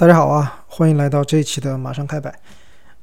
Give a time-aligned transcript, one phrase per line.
[0.00, 2.34] 大家好啊，欢迎来到这一期的马上开摆。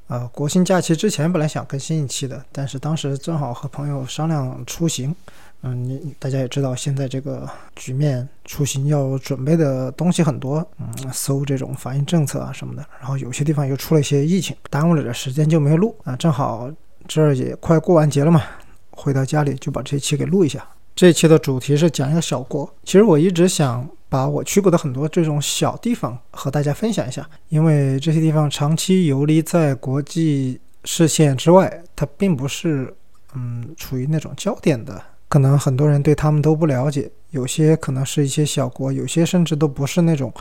[0.07, 5.15] 呃，国庆假期之前本来想更新一期的，但是当时正好和朋友商量出行。
[5.61, 10.67] 嗯，你大家也知道，现在这个局面，出行要准备的东西很多。
[10.79, 16.15] 嗯，搜这种防疫政策啊什么的，然后有些地方又出了一些疫情，耽误了点时间就没录啊。
[16.15, 16.67] 正好
[17.07, 18.41] 这儿也快过完节了嘛，
[18.89, 20.67] 回到家里就把这期给录一下。
[20.97, 22.67] 这期的主题是讲一个小国。
[22.83, 32.91] 其实我一直想把我去过的很多这种小地方和大家分享一下，因为这些地方长期游离在国际视线之外，它并不是
[33.35, 37.11] 嗯处于那种焦点的，可能很多人对他们都不了解。
[37.29, 40.33] 有些可能是一些小国，有些甚至都不是那种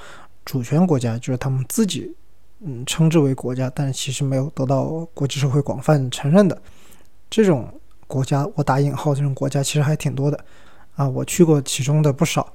[0.47, 2.11] 主权国家，就是他们自己
[2.61, 6.59] 嗯称之为国家，但其实没有得到国际社会广泛承认的
[7.29, 7.69] 这种。
[8.07, 10.39] 国家，我打引号这种国家其实还挺多的，
[10.95, 12.53] 啊，我去过其中的不少，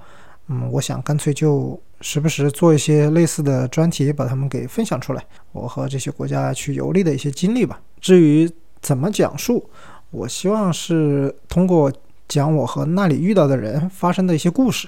[0.48, 7.82] 嗯，我想干脆就时不时做一些类似的专题，把他们给分享出来，我和这些国家去游历的一些经历吧。
[8.00, 8.50] 至于
[8.82, 9.70] 怎么讲述，
[10.10, 11.92] 我希望是通过
[12.28, 14.88] 讲我和那里遇到的人发生的一些故事，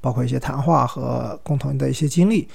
[0.00, 2.46] 包括一些谈话和共同的一些经历，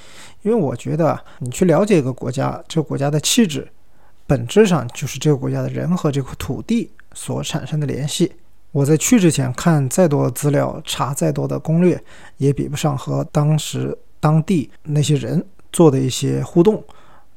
[0.43, 3.67] 因为我觉得你去了解一个国家，这个国家的气质，
[4.25, 6.91] 本质上就是这个国家的人和这块土地。
[7.17, 8.31] 所产生的联系，
[8.71, 11.99] 我在去之前看再多资料，查再多的攻略，
[12.37, 16.83] 也比不上和当时当地那些人做的一些互动，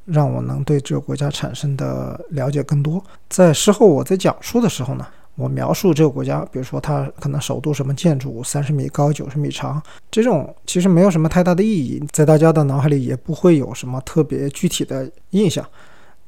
[0.05, 3.03] 让我能对这个国家产生的了解更多。
[3.27, 15.67] 在事后我在讲述的时候呢，我描述这个国家，比如说它可能首都什么建筑三十米高、九十米长，这种其实没有什么太大的意义，在大家的脑海里也不会有什么特别具体的印象。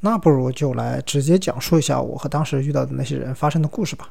[0.05, 4.09] 那不如就来直接讲述一下我和当时遇到的那些人发生的故事吧，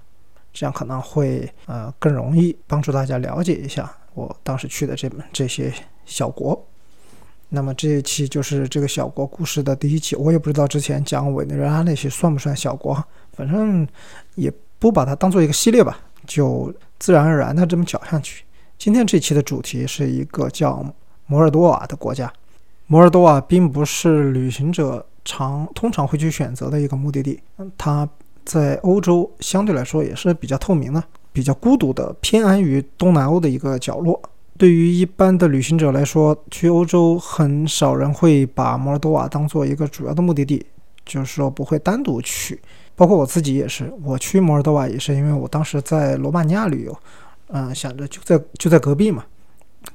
[0.50, 5.70] 这样可能会呃更容易帮助大家了解一下我当时去的这这些
[6.06, 6.58] 小国。
[7.50, 13.04] 那么这一期就是这个小国故事的第一期，我也不知道之前讲委内瑞拉那些算不算小国，
[13.34, 13.86] 反正
[14.34, 18.47] 也不把它当做一个系列吧，就自然而然的这么讲上去。
[18.78, 20.82] 今天这期的主题是一个叫
[21.26, 22.32] 摩尔多瓦的国家，
[22.87, 25.06] 摩尔多瓦并不是旅行者。
[25.25, 27.41] 常通常会去选择的一个目的地，
[27.78, 28.09] 它
[28.44, 31.00] 在欧洲相对来说也是比较透明的、
[31.32, 34.20] 比较孤独的，偏安于东南欧的一个角落。
[34.59, 40.66] 对于一般的旅行者来说，去欧洲很少人会把摩尔多瓦当做一个主要的目的地，
[41.04, 42.60] 就是说不会单独去。
[42.97, 46.99] 包括我自己也是，我去摩尔多瓦也是因为我当时在罗马尼亚旅游，
[47.47, 49.25] 嗯，想着就在就在隔壁嘛，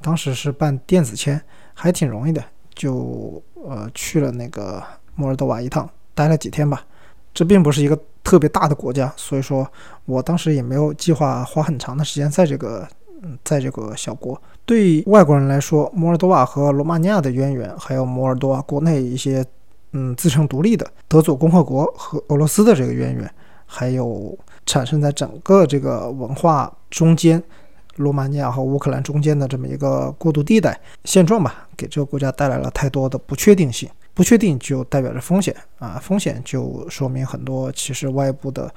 [0.01, 1.41] 当时是办电子签，
[1.73, 2.41] 还挺容易的，
[2.77, 4.81] 就呃去了那个。
[5.19, 6.85] 摩尔多瓦一趟待了几天吧，
[7.33, 9.67] 这并不是一个特别大的国家，所以说
[10.05, 12.87] 我当时也没有计划花很长的时间在这个，
[13.23, 14.39] 嗯，在这个小国。
[14.63, 19.43] 对外国人来说，摩尔多瓦和罗马尼亚的渊源，还有摩尔多瓦国内一些，
[19.93, 23.27] 嗯，自称独立的德佐共和国和俄罗斯的这个渊源，
[23.65, 24.37] 还有
[24.67, 27.41] 产生在整个这个文化中间，
[27.97, 33.87] 罗马尼亚和乌克兰中间的这么一个过渡地带现状吧，给这个国家带来了太多的不确定性。
[34.13, 38.73] 不确定就代表着风险啊，风险就说明很多其实外部的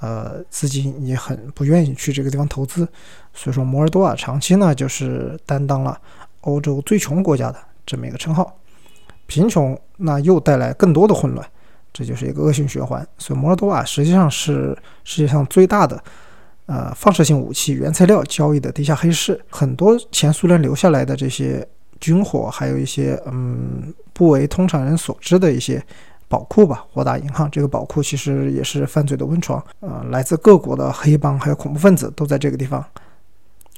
[0.00, 2.86] 呃资金也很不愿意去这个地方投资，
[3.32, 5.98] 所以说摩尔多瓦长期呢就是担当了
[6.42, 8.54] 欧洲最穷国家的这么一个称号，
[9.26, 11.48] 贫穷那又带来更多的混乱，
[11.90, 13.02] 这就是一个恶性循环。
[13.16, 16.04] 所以摩尔多瓦实际上是世界上最大的
[16.72, 21.66] 呃放射性武器原材料交易的地下黑市，很多前苏联留下来的这些。
[22.02, 25.80] 军火，还有一些嗯不为通常人所知的一些
[26.26, 32.84] 宝库吧，火打银行这个宝库其实也是犯罪的温床，呃，来自各国的黑帮还有恐怖分子都在这个地方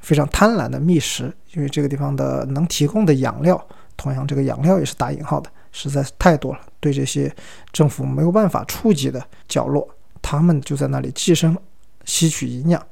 [0.01, 3.63] 非常贪婪的觅食，因为这个地方的能提供的养料，
[3.95, 7.31] 同样这个养料也是打引号的，实在是太多了，对这些
[7.75, 9.87] 政府没有办法触及的角落，
[10.23, 11.55] 他们就在那里寄生
[12.05, 12.83] 吸取营养。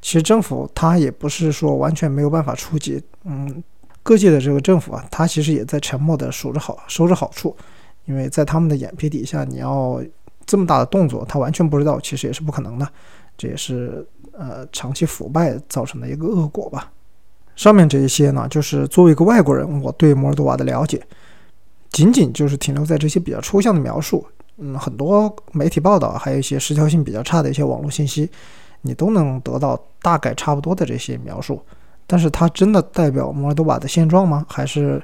[0.00, 3.62] 其实政府他也不是说完全没有办法触及，嗯。
[4.04, 7.56] 各界的这个政府啊，他其实也在沉默的数着好收着好处，
[8.04, 10.02] 因为在他们的眼皮底下，你要
[10.44, 12.88] 这么大的动作，他完全不知道，其实也是不可能的。
[13.38, 16.90] 这也是呃长期腐败造成的一个恶果吧。
[17.54, 21.00] 上面这一些呢，就是作为一个外国人，我对摩尔多瓦的了解，
[21.92, 24.26] 仅仅就是停留在这些比较抽象的描述。
[24.56, 28.28] 嗯，很多媒体报道，还有一些时效性比较差的一些网络信息，
[28.82, 31.62] 你都能得到大概差不多的这些描述。
[32.06, 34.44] 但是它真的代表摩尔多瓦的现状吗？
[34.48, 35.02] 还是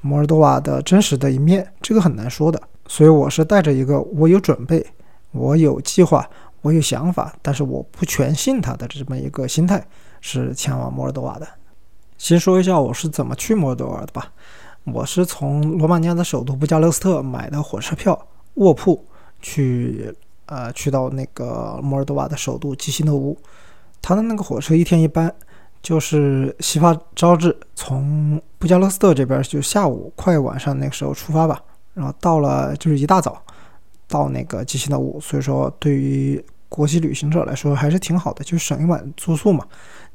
[0.00, 1.66] 摩尔多瓦的真实的一面？
[1.80, 2.60] 这个很难说的。
[2.88, 4.84] 所以我是带着一个我有准备、
[5.30, 6.28] 我有计划、
[6.62, 9.86] 我有想法，但是我不全信他的这么一个心态，
[10.20, 11.46] 是前往摩尔多瓦的。
[12.18, 14.32] 先说一下我是怎么去摩尔多瓦的吧。
[14.84, 19.04] 我是从罗马尼亚的首都布加勒斯特买的火车票，卧铺
[19.40, 20.12] 去，
[20.50, 23.38] 呃，去到那个摩尔多瓦的首都基辛诺乌。
[24.02, 25.32] 他的那个火车一天一班，
[25.80, 31.62] 就是西发招致从布加勒斯特这边就下午快晚上那个时候出发吧，
[31.94, 33.40] 然后到了就是一大早
[34.08, 39.64] 到那个基辛诺乌，所以说对于国际旅行者来说还是挺好的，就省一晚住宿嘛，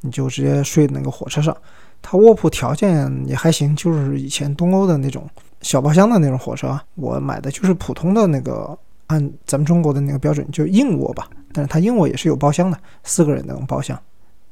[0.01, 1.55] 你就直接睡那个火车上。
[2.01, 5.27] 它卧铺条件也还行，就是以前东欧的那种
[5.61, 6.79] 小包厢的那种火车。
[6.95, 11.29] 我买的就是普通的那个，按咱们中国的那个标准，就硬卧吧。
[11.53, 13.99] 但是它硬卧也是有包厢的，四个人那种包厢。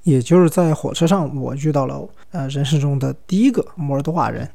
[0.04, 4.50] 也就是在火车上，我遇到了呃人生中的第一个摩尔多瓦人，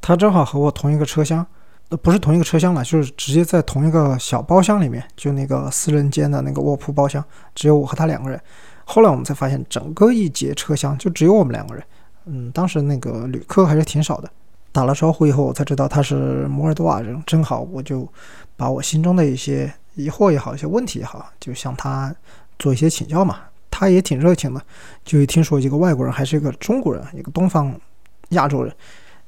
[0.00, 1.46] 他正好和我同一个车厢，
[1.88, 7.24] 呃不是同一个车厢了，就是直接在同一个小包厢里面，就那个四人间的那个卧铺包厢，
[7.54, 8.40] 只有我和他两个人。
[8.84, 11.84] 后来我们才发现，整个一节车厢就只有我们两个人。
[12.26, 14.28] 嗯，当时那个旅客还是挺少的。
[14.72, 17.22] 打了招呼以后，我才知道他是摩尔多瓦人。
[17.26, 18.08] 正好我就
[18.56, 22.14] 把我心中的一些疑惑也好，一些问题也好，就向他
[22.58, 23.40] 做一些请教嘛。
[23.70, 24.60] 他也挺热情的，
[25.04, 27.74] 就一听说一个外国人还是一个中国人，一个东方
[28.30, 28.74] 亚洲人，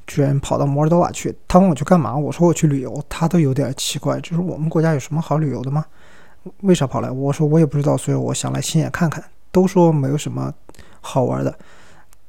[0.07, 1.35] 居然跑到摩尔多瓦去。
[1.49, 3.03] 他问我去干嘛，我说我去旅游。
[3.09, 5.85] 他都有点奇怪，就是我们国家有什么好旅游的吗？
[6.61, 7.11] 为啥跑来？
[7.11, 9.23] 我说我也不知道，所以我想来亲眼看看。
[9.51, 10.53] 都说没有什么
[11.01, 11.59] 好玩的。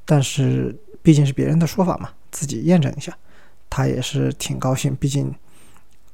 [0.05, 3.15] 但是毕竟是别人的说法嘛，自己验证一下，
[3.69, 4.93] 他也是挺高兴。
[4.97, 5.33] 毕竟，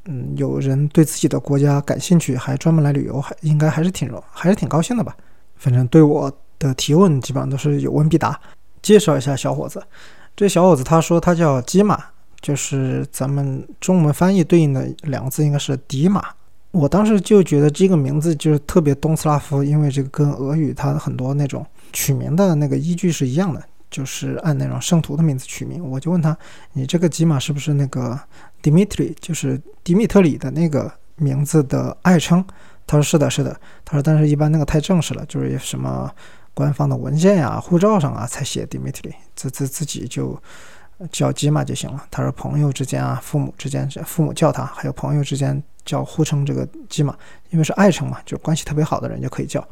[0.05, 5.17] 嗯，有人对自己的国家感兴趣，还专门来旅游，还应该还是挺荣，还是挺高兴的吧。
[5.55, 8.39] 反正对我的提问基本上都是有问必答。
[8.83, 9.81] 介绍一下小伙子，
[10.35, 11.99] 这小伙子他说他叫基马，
[12.39, 16.23] 就是咱们中文翻译对应的两个字应该是迪马。
[16.71, 23.61] 我当时就觉得这个名字就是特别东斯拉夫，因为这个跟俄语它很多那种取名的那个依据是一样的。
[23.91, 26.35] 就是按那种圣徒的名字取名，我就问他，
[26.73, 28.19] 你这个吉玛是不是那个
[28.63, 32.43] Dimitri，就是迪米特里的那个名字的爱称？
[32.87, 33.55] 他说是的，是的。
[33.85, 36.09] 他说，但是一般那个太正式了，就是什么
[36.53, 40.41] 官方的文件呀、护照上啊才写 Dimitri，自自自己就
[41.11, 42.05] 叫吉玛就行了。
[42.09, 47.15] 他说朋友之间啊、父母之间，父母叫他，还有朋友之间叫互称这个吉玛，
[47.49, 49.65] 因为是爱称嘛，就关系特别好的人就可以叫。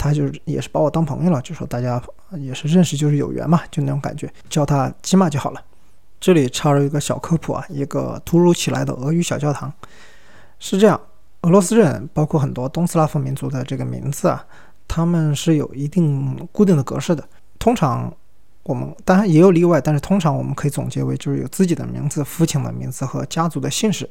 [0.00, 2.02] 他就是也是把我当朋友了，就说大家
[2.38, 5.62] 也是认识就是有缘嘛，就那种感觉，叫他吉玛就好了。
[6.18, 9.70] 这里插入一个小科普啊，一个突如其来的俄语小教堂
[10.58, 10.98] 是这样：
[11.42, 14.42] 俄罗斯人包括很多东斯拉夫民族的这个名字啊，
[14.88, 17.22] 他们是有一定固定的格式的。
[17.58, 18.10] 通常
[18.62, 24.08] 我们当然也有例外，但是通常我们可以总结为就是有自己的名字、父亲的名字和家族的姓氏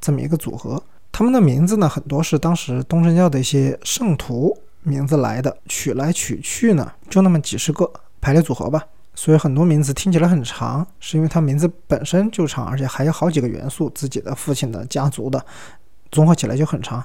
[0.00, 0.82] 这么一个组合。
[1.10, 4.54] 他们的名字呢，很多是当时东正教的一些圣徒。
[4.82, 7.90] 名字来的，取来取去呢，就那么几十个
[8.20, 8.84] 排列组合吧。
[9.14, 15.44] 所以很多名字听起来很长，是因为它名字本身就长，而且还有好几个元素，自己的父亲的家族的，
[16.10, 17.04] 综合起来就很长。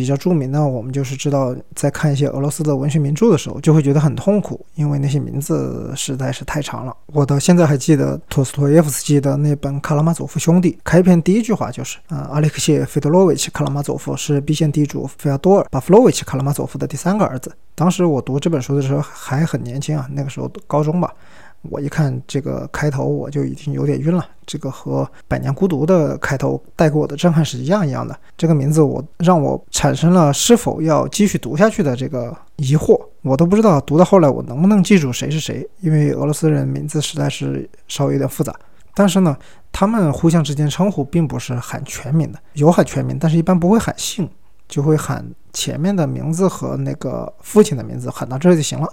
[0.00, 6.96] 比较著名的，我们就是知道，在看一些俄罗斯的文学名著的时候，就会觉得很痛苦，因为那些名字实在是太长了。
[7.08, 21.12] 我到现在还记得托斯托耶夫斯基的那本《卡拉马佐夫兄弟》，开篇第一句话就是：“啊，阿列克谢·费德罗维奇·卡拉马佐夫是逼县地主费亚多尔·巴夫洛维奇·卡拉马佐夫的第三个儿子。”当时我读这本书的时候还很年轻啊，那个时候高中吧。
[21.62, 24.26] 我一看这个开头，我就已经有点晕了。
[24.46, 28.18] 这个和《百年孤独》的开头带给我的震撼是一样一样的。
[28.36, 33.00] 这个名字我让我产生了是否要继续读下去的这个疑惑。
[33.22, 38.54] 我都不知道读到后来我能不能记住谁是谁，因为俄罗斯人名字实在是稍微有点复杂。
[38.94, 39.36] 但是呢，
[39.70, 44.28] 他们互相之间称呼并不是喊全名的，有喊全名，但是一般不会喊姓，
[44.66, 48.88] 就会喊前面的名字和那个父亲的名字，喊到这就行了。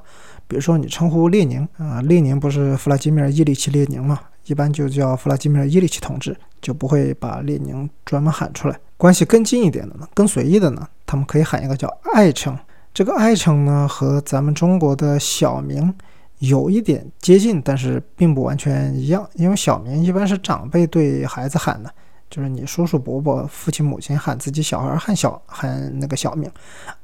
[0.48, 4.20] 比如说，你称呼列宁啊，列宁不是弗拉基米尔·伊里奇·列宁吗？
[4.46, 8.80] 一般就叫弗拉基米尔·伊里奇同志，就不会把列宁专门喊出来。
[8.96, 12.58] 关系更近一点的呢，更随意的呢，他们可以喊一个叫爱称。
[12.94, 15.94] 这个爱称呢，和咱们中国的小名
[16.40, 19.30] 有一点接近，但是并不完全一样。
[19.34, 21.94] 因为小名一般是长辈对孩子喊的，
[22.30, 26.50] 就是你叔叔伯伯、父亲母亲喊自己小孩喊小喊那个小名。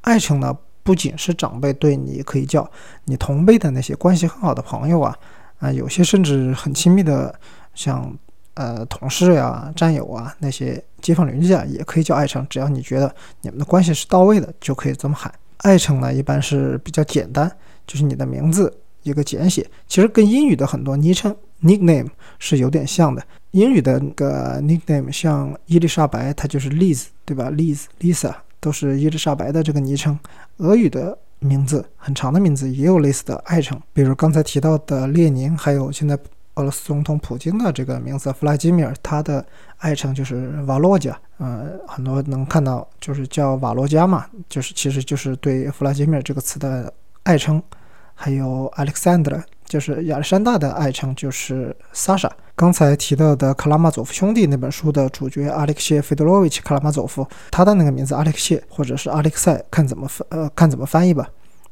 [0.01, 0.57] 爱称呢？
[0.83, 2.69] 不仅是长辈对你可以叫
[3.05, 5.17] 你同辈的那些关系很好的朋友啊，
[5.59, 7.33] 啊，有些甚至很亲密的，
[7.73, 8.13] 像
[8.55, 12.45] 呃同事呀、战友啊，那些街坊邻居啊，也可以叫爱称。
[12.49, 15.33] 只要你觉得你们的关系是到位的，就可以这么喊。
[15.59, 17.49] 爱称呢，一般是比较简单，
[17.87, 19.65] 就是你的名字一个简写。
[19.87, 22.09] 其实跟英语的很多昵称 （nickname）
[22.39, 23.25] 是有点像的。
[23.51, 28.33] 英语的那个 nickname，像伊丽莎白，它就是 Liz，对吧？Liz、Lisa。
[28.63, 30.17] 都是伊丽莎白的这个昵称，
[30.59, 36.17] 俄语的名字很长的名字也有类似的爱称，比如刚才提到的列宁，还有现在
[36.55, 39.45] 俄罗斯总统普京的这个名字弗拉基米尔，他的
[39.79, 41.19] 爱称就是瓦洛加。
[41.39, 46.93] 呃，很多能看到就是叫瓦罗加嘛，就是其实就是对弗拉基米尔这个词的
[47.23, 47.61] 爱称。
[48.15, 49.41] 还有 Alexander，
[49.73, 52.31] 就是亚历山大的爱称就是萨莎。
[52.55, 61.27] 刚才提到的《克拉马佐夫兄弟》那本书的主角阿列克谢·费德罗维奇·克拉马佐夫，他的那个名字阿列克谢或者是阿列克塞，看怎么翻呃看怎么翻译吧。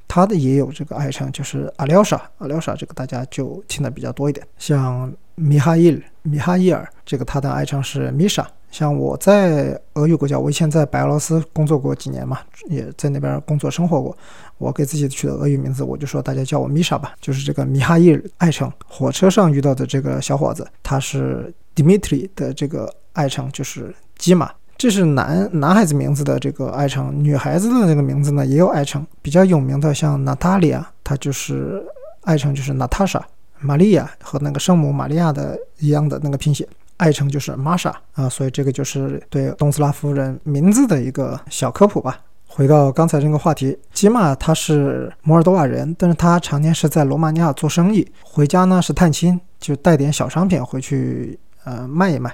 [0.07, 4.43] 他的也有这个爱称，就是阿廖沙，阿廖沙这个大家就听的比较多一点。
[4.57, 8.47] 像米哈伊尔，米哈伊尔这个他的爱称是米莎。
[8.71, 14.17] 像我在俄语国家，我以前在白俄罗斯工作过几年嘛，也在那边工作生活过。
[14.57, 18.71] 我给自己取的俄语名字，我就说大家叫我米莎吧，就是这个米哈伊尔爱称。
[18.87, 24.49] 火车上遇到的这个小伙子，他是 Dmitry 的这个爱称，就是基玛。
[24.77, 31.83] 这是男男孩子名字的这个爱称，女孩子的那个名字呢也有爱称，比较有名的像娜塔莉亚，她就是
[32.21, 33.23] 爱称就是娜塔莎，
[33.59, 36.67] 玛利亚和那个圣母玛利亚的一样的那个拼写，
[37.01, 42.19] 爱称就是玛莎啊，所以这个就是对东斯拉夫人名字的一个小科普吧。
[42.45, 52.31] 回到刚才这个话题，吉玛他是摩尔多瓦人，但是他常年是在罗马尼亚做生意，回家呢是探亲，就带点小商品回去呃卖一卖。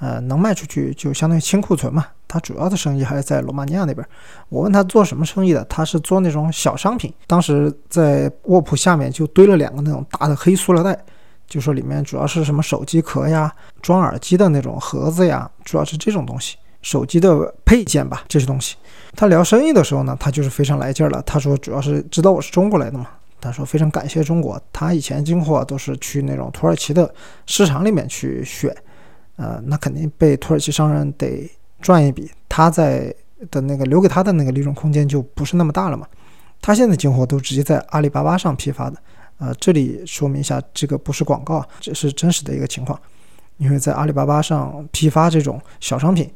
[0.00, 2.06] 呃，能卖出去就相当于清库存嘛。
[2.28, 4.06] 他主要的生意还是在罗马尼亚那边。
[4.48, 7.12] 我问他做什么生意的，他是做那种小商品。
[7.26, 10.98] 当时在卧铺下面就堆了两个那种大的黑塑料袋，
[11.46, 18.76] 就说里面主要是什么手机壳呀、装耳机的那种盒子呀，主要是这种东西，手机的配件吧，这些东西。
[19.14, 21.22] 他聊生意的时候呢，他就是非常来劲了。
[21.22, 23.06] 他说主要是知道我是中国来的嘛，
[23.40, 27.12] 他说非常感谢中国，他以前进货都是去那种土耳其的
[27.46, 28.74] 市场里面去选。
[29.36, 33.12] 呃，那肯定被土耳其商人得赚一笔，他在
[33.50, 36.06] 的那个留给他的那个利润空间就不是那么大了嘛。
[36.62, 38.96] 他现在进货都直接在阿里巴巴上批发的，
[39.38, 42.98] 呃，这里说明一下，这个不是广告，这是真实的一个情况。
[43.56, 46.30] 因为在阿里巴巴上批发这种小商品，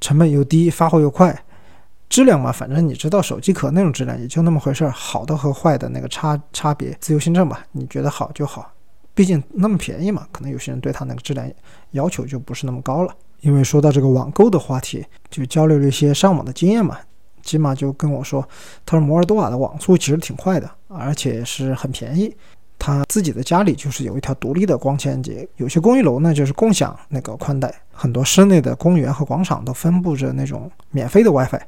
[0.00, 1.36] 成本又低，发货又快，
[2.08, 8.72] 质量嘛，反正你知道手机壳那种质量也就那么回事儿，好的和坏的那个差差别自由心证吧，你觉得好就好。
[9.14, 11.50] 毕竟那么便宜嘛，可能有些人对它那个质量
[11.90, 13.14] 要求就不是那么高了。
[13.40, 16.96] 因为说到这个网购的话题，就交流了一些上网的经验嘛。
[17.42, 18.48] 起码就跟我说，
[18.86, 22.34] 他说摩尔多瓦的网速其实挺快的，而且是很便宜。
[22.78, 31.60] 他自己的家里就是有一条独立的光纤接，有些公寓楼呢就是共享那个宽带，很多室内的公园和广场都分布着那种免费的 WiFi。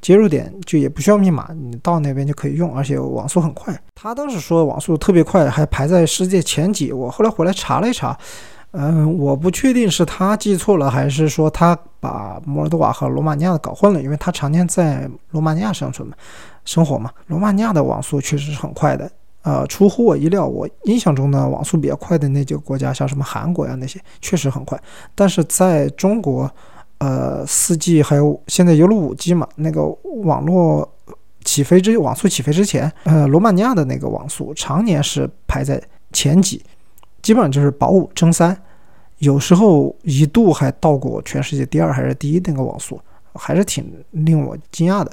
[0.00, 3.72] 接入点就也不需要密码，你到那边就可以用，而且网速很快。
[3.94, 6.92] 他当时说网速特别快，还排在世界前几。
[6.92, 8.18] 我后来回来查了一查，
[8.72, 16.14] 嗯，我不确定是他记错了，还是说他把摩尔多瓦和罗马尼亚的搞混了，因为他常年在罗马尼亚生存嘛，
[16.64, 17.10] 生活嘛。
[17.26, 19.10] 罗马尼亚的网速确实是很快的，
[19.42, 20.46] 呃，出乎我意料。
[20.46, 24.80] 我印象中呢，网速比较快的那几个国家，像什么韩国呀那些，确实很快。
[25.14, 26.50] 但是在中国。
[27.04, 29.44] 呃，四 G 还有现在有了五 G 嘛？
[29.56, 29.84] 那个
[30.22, 30.88] 网络
[31.42, 36.62] 起飞之网速起飞之前，呃，罗马尼亚的那个网速常年是排在前几，
[37.22, 38.56] 基本上就是保五争三，
[39.18, 43.00] 有时候一度还到过全世界第二还是第一那个网速，
[43.34, 45.10] 还是挺令我惊讶的。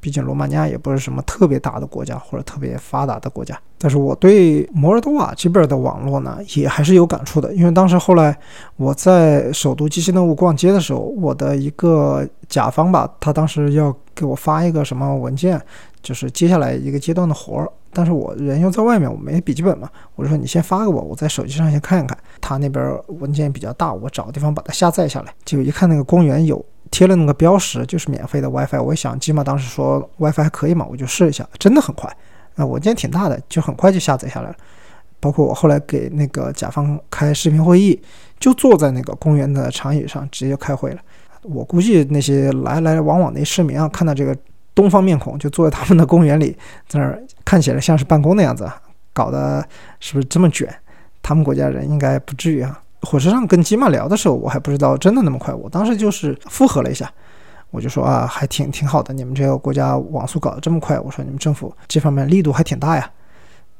[0.00, 7.52] 毕竟罗马尼亚也不是什么特别大的国家或者特别发达的国家，但是我对摩尔多瓦这边的网络呢也还是有感触的。
[7.54, 8.38] 因为当时后来
[8.76, 15.60] 我在首都基西诺乌逛街的时候，我的一个甲方吧，他当时要给我发一个什么文件，
[16.00, 22.16] 就是接下来一个阶段的活儿，但是我人又在外面，我没笔记本嘛，我就说你先发给我，我在手机上先看一看。
[22.40, 26.64] 他那边文件比较大，我找个地方把它下载下来，结果一看那个公园有。
[26.92, 28.82] 贴了那个标识，就是免费的 WiFi。
[28.82, 32.10] 我想，起码当时说 WiFi 还可以嘛，我就试一下，真的很快。
[32.56, 34.56] 啊，文件挺大的，就很快就下载下来了。
[35.20, 38.02] 包括我后来给那个甲方开视频会议，
[38.40, 40.98] 就坐在那个公园的长椅上直接开会了。
[41.42, 44.36] 我估计那些来来往往的市民啊，看到这个
[44.80, 46.56] 东方面孔就坐在他们的公园里，
[46.88, 48.66] 在那儿看起来像是办公的样子，
[49.12, 49.62] 搞得
[49.98, 50.74] 是不是这么卷？
[51.20, 52.80] 他们国家人应该不至于啊。
[53.02, 55.52] 火车上跟吉玛聊的时候，我还不知道真的那么快。
[55.52, 57.12] 我当时就是附和了一下，
[57.70, 63.10] 我就说啊，还挺挺好的，你们这个国家网速搞得这么快，我说你们政府这方面力度还挺大呀。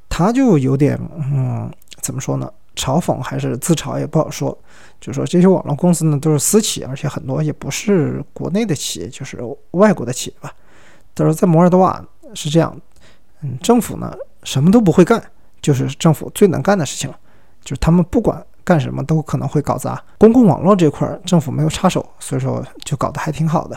[0.09, 1.71] 他就有点嗯，
[2.03, 2.51] 怎么说呢？
[2.77, 4.57] 嘲讽还是自嘲也不好说。
[5.01, 9.39] 就说这些网络公司呢都是私企，而且很多也不是国内的企业，就是
[9.73, 10.53] 外国的企业吧。
[11.21, 12.77] 他说在摩尔多瓦是这样，
[13.43, 14.13] 嗯，政府呢
[14.43, 15.23] 什么都不会干，
[15.63, 17.19] 就是政府最能干的事情了，
[17.63, 18.45] 就是他们不管。
[18.63, 23.77] 干什么都可能会搞砸，公共网络这块政府没有插手，所以说就搞得还挺好的。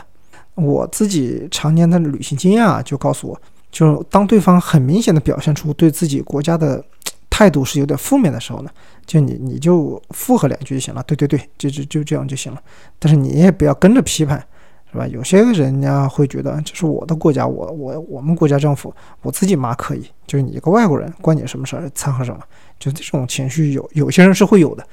[0.54, 3.40] 我自己常年的旅行经验啊，就告诉我，
[3.72, 6.84] 就是当对方很明显的表现出对自己国家的
[7.28, 8.70] 态度是有点负面的时候呢，
[9.04, 12.62] 就你你就附和两句就行了，对对对，就就就这样就行了。
[13.00, 14.46] 但是你也不要跟着批判，
[14.94, 15.06] 是吧？
[15.08, 21.90] 有些人家会觉得这是我的国家，我我我们国家政府，我自己骂可以，就是你一个外国人，关你什么事儿？
[21.96, 22.40] 掺和什么？
[22.78, 24.86] 就这种情绪有有些人是会有的，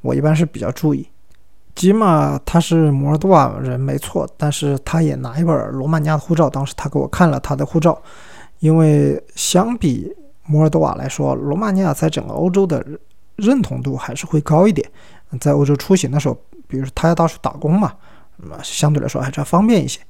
[0.00, 1.08] 我一般是比较注意。
[1.76, 8.02] 吉玛他是摩尔多瓦人没错，但是他也拿一本罗马尼亚的护照，当时他给我看了他的护照，
[8.58, 10.12] 因为相比。
[10.46, 12.84] 摩尔多瓦来说，罗马尼亚在整个欧洲的
[13.36, 14.86] 认同度还是会高一点。
[15.40, 16.36] 在欧洲出行的时候，
[16.68, 17.94] 比如说他要到处打工嘛，
[18.36, 20.00] 那么相对来说还是要方便一些。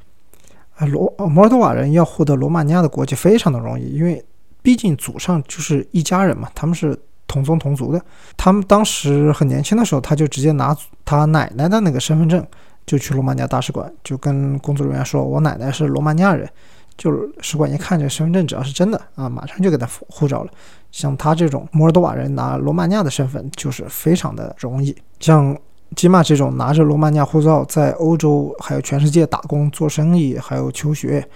[0.77, 4.25] 啊，罗摩尔多瓦人要获得罗马尼亚的国籍非常的容易，因为
[4.61, 8.05] 毕竟祖上就是一家人嘛，他们是同宗同族的。
[8.37, 12.45] 他们当时很年轻的时候，他就直接拿他奶奶的那个身份证，
[12.87, 16.49] 就去罗马尼亚大使馆，就跟工作人员说：“我奶奶是罗马尼亚人。”
[16.97, 20.51] 就使馆一看这身份证，只要是真的啊，马上就给他护照了。
[20.93, 24.97] 像他这种摩尔多瓦人拿罗马尼亚的身份，就是非常的容易。
[25.19, 25.57] 像
[25.97, 31.27] 吉玛这种拿着罗马尼亚护照在欧洲还有全世界打工、做生意还有求学，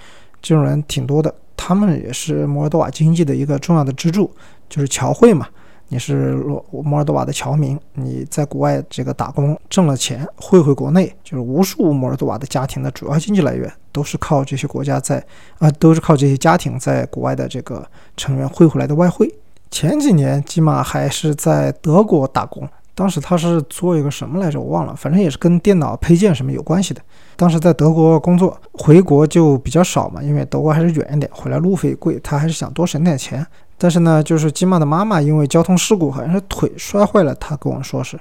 [0.41, 1.35] 这种人挺多的。
[1.57, 4.31] 他们也是摩尔多瓦经济的一个重要的支柱，
[4.69, 5.47] 就是侨汇嘛。
[5.91, 15.25] 你是罗摩尔多瓦的侨民，你在国外这个打工挣了钱汇回国内，就是无数摩尔多瓦的家庭的主要经济来源都是靠这些国家在
[15.59, 17.87] 啊，都是靠这些家庭在国外的这个
[18.19, 19.33] 成员汇回来的外汇。
[19.71, 24.61] 前几年吉玛还是在德国打工，当时他是做一个什么来着？
[24.61, 27.01] 我忘了，反正也是跟电脑配件什么有关系的。
[27.37, 33.47] 当时在德国工作，回国就比较少嘛，因为德国还是远一点，回来路费贵，他还是想多省点钱。
[33.77, 38.19] 但是呢，就是金玛的妈妈因为交通事故，好像是腿摔坏了，他跟我说是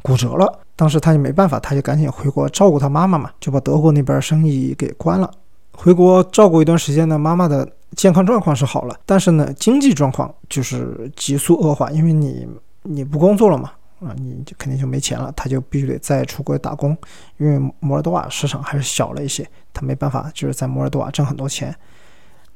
[0.00, 0.60] 骨折了。
[0.76, 5.28] 当时他就没办法，他就赶紧回国照顾他妈妈嘛，就把德国那边生意给关了。
[5.72, 12.46] 回国照顾一段时间呢，妈妈的健康状况是好了，但是呢，经济状况就是急速恶化，因为你
[12.84, 16.96] 你不工作了嘛，啊，你就肯定就没钱了，他就必须得再出国打工，
[17.38, 21.74] 因为摩尔多瓦市场还是小了一些，他没办法，就是在摩尔多瓦挣很多钱。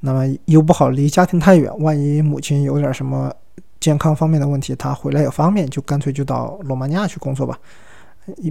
[0.01, 3.33] 那么又不好离家庭太远，万一母亲有点什么
[3.81, 7.59] 健康方面的问题，他回来也方便，就干脆就到罗马尼亚去工作吧。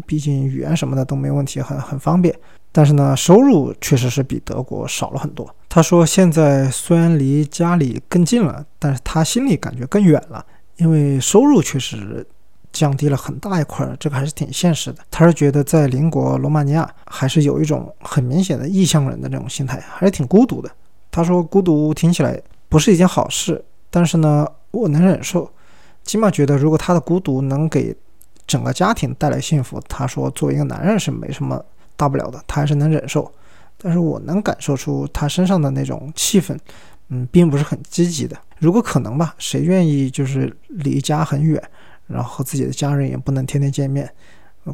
[0.06, 2.36] 毕竟语言什么的都没问题，很很方便。
[2.71, 5.47] 但是呢，收入确实是比德国少了很多。
[5.69, 10.43] 他说现在虽然离家里更近了，但是他心里感觉更远了，
[10.77, 12.25] 因为收入确实
[12.73, 14.97] 降低了很大一块，这个还是挺现实的。
[15.09, 20.69] 他是觉得在邻国罗马尼亚还是有一种很明显的异乡人的这种心态，还是挺孤独的。
[21.12, 25.49] 他说：“孤独听起来不是一件好事，但是呢，我能忍受。
[26.03, 27.95] 起码觉得，如果他的孤独能给
[28.47, 31.63] 整个家庭带来幸福，他说作为一个男人是没什么
[31.95, 33.31] 大不了的，他还是能忍受。
[33.77, 36.57] 但是我能感受出他身上的那种气氛，
[37.09, 38.36] 嗯，并不是很积极的。
[38.57, 41.62] 如果可能吧，谁愿意就是离家很远，
[42.08, 44.10] 然后和自己的家人也不能天天见面，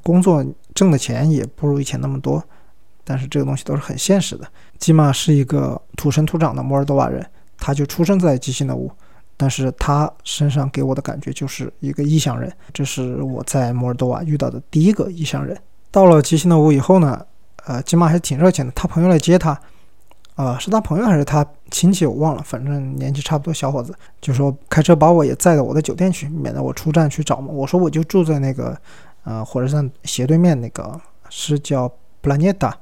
[0.03, 2.43] 工作挣的钱也不如以前那么多。”
[3.03, 4.47] 但是这个东西都是很现实的。
[4.77, 7.25] 吉玛是一个土生土长的摩尔多瓦人，
[7.57, 8.91] 他就出生在基辛德乌，
[9.35, 12.51] 但是他身上给我的感觉就是一个异乡人。
[12.71, 15.57] 这是我在摩尔多瓦遇到的第一个异乡人。
[15.89, 17.25] 到了基辛德乌以后呢，
[17.65, 18.71] 呃，吉玛还挺热情的。
[18.75, 19.59] 他朋友来接他，
[20.43, 27.51] 啊，是他朋友还是他亲戚我忘了，反正年纪差不多小伙子，就说开车把我也载到我的酒店去，免得我出站去找嘛。
[27.51, 28.77] 我说我就住在那个，
[29.23, 30.99] 呃，火车站斜对面那个，
[31.29, 31.91] 是叫。
[32.21, 32.77] 布拉涅达，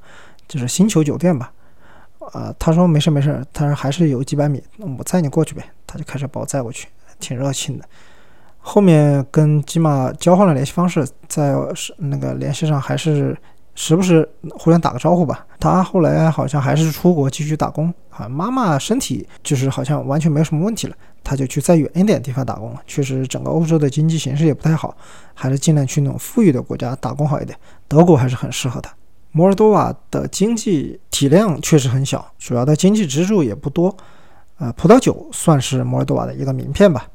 [0.48, 1.52] 就是星球酒店吧？
[2.32, 4.60] 呃，他说没事没事，他说还是有几百米，
[4.98, 5.62] 我载你过去呗。
[5.86, 6.88] 他就开车把我载过去，
[7.20, 7.84] 挺热情的。
[8.58, 13.38] 后面跟吉玛交换了联系方式，在是那个联系上，还是
[13.80, 15.46] 时不时互相打个招呼吧。
[15.60, 18.28] 他后来好像还是出国继续打工啊。
[18.28, 22.82] 妈妈身体就是好像完全没有什么问题了，他就去再远一点地方打工了。
[22.88, 24.96] 确实，整个欧洲的经济形势也不太好，
[25.32, 27.56] 还是尽量去那种富裕的国家打工好一点。
[27.86, 28.92] 德国还是很适合他。
[29.30, 33.96] 摩尔多瓦的经济体量确实很小，主要的经济支柱也不多。
[34.58, 37.06] 呃，葡萄酒算是摩尔多瓦的一个名片吧。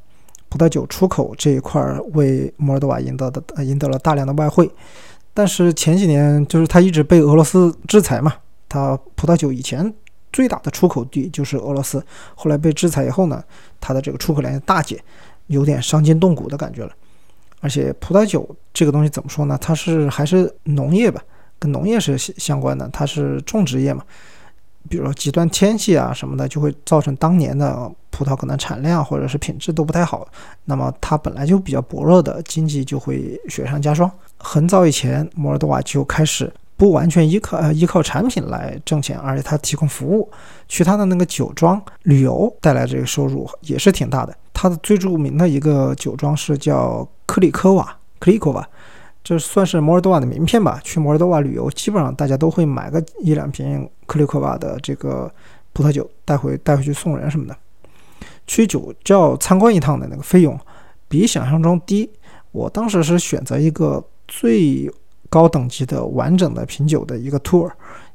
[0.48, 4.70] 葡萄酒出口这一块为摩尔多瓦赢得的赢得了大量的外汇。
[5.34, 8.34] 但是前几年就是它一直被俄罗斯制裁嘛，
[8.70, 9.94] 它葡萄酒以前
[10.32, 12.04] 最大的出口地就是俄罗斯，
[12.36, 13.44] 后来被制裁以后呢，
[13.80, 15.00] 它的这个出口量大减，
[15.48, 16.92] 有点伤筋动骨的感觉了。
[17.62, 19.58] 而且葡萄酒这个东西怎么说呢？
[19.60, 21.22] 它是还是农业吧。
[21.60, 24.04] 跟农业是相关的，它是种植业嘛，
[24.90, 30.28] 比如说极端天气啊什么的，就会造成当年的葡萄可能产量或者是品质都不太好，
[30.66, 34.10] 那么它本来就比较薄弱的经济就会雪上加霜。
[34.38, 40.30] 很早以前，摩尔多瓦就开始不完全依靠呃依靠产品来挣钱，而且它提供服务，
[40.68, 44.36] 去它的那个酒庄旅游带来这个收入也是挺大的。
[44.54, 48.64] 它的最著名的一个酒庄是叫克里科瓦克里科瓦，
[49.24, 50.80] 这算是摩尔多瓦的名片吧。
[50.84, 55.32] 去摩尔多瓦旅游，基本上大家都会买个一两瓶克里科瓦的这个
[55.74, 57.58] 葡萄酒带回带回去送人什么的。
[58.48, 60.60] 去酒窖参观一趟的那个费用
[61.08, 62.10] 比想象中低。
[62.52, 64.92] 我当时是选择一个最
[65.30, 67.72] 高等级的完整的品酒的一个 tour，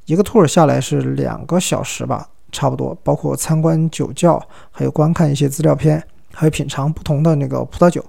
[0.06, 6.00] 一个 tour 下来是两个小时吧，差不多，包括参观酒窖，还有观看一些资料片，
[6.32, 8.04] 还有品尝不同的那个葡萄酒。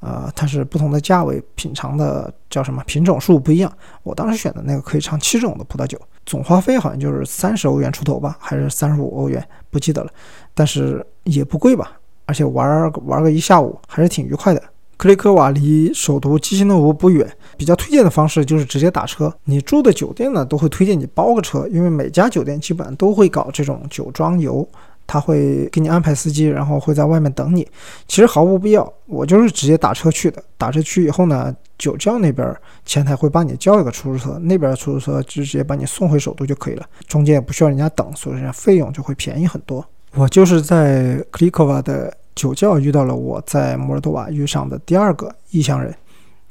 [0.00, 3.72] 呃，它是不同的价位，品尝的叫什么品种数不一样。
[4.04, 10.10] 我当时选的那个可以尝七种的葡萄酒，总花费好像就是三十欧元出头吧，还是三十五欧元，不记得了。
[10.54, 11.92] 但是也不贵吧，
[12.26, 14.62] 而且玩玩个一下午还是挺愉快的。
[14.96, 19.32] 克雷科瓦离首都基辛诺夫不远，比较推荐的方式就是直接打车。
[19.44, 24.68] 你住的酒店呢，都会推荐你包个车，因为每家酒店基本上都会搞这种酒庄游。
[25.10, 27.66] 他会给你安排司机，然后会在外面等你。
[28.06, 30.42] 其实毫无必要，我就是直接打车去的。
[30.58, 39.82] 打车去以后呢，酒窖那边前台会帮你叫一个出租车，那边的出租车就直接把你送回首都就可以了，中间也不需要人家等，所以说费用就会便宜很多。
[40.14, 45.94] 我就是在克里科瓦的酒窖遇到了我在摩尔多瓦遇上的第二个异乡人，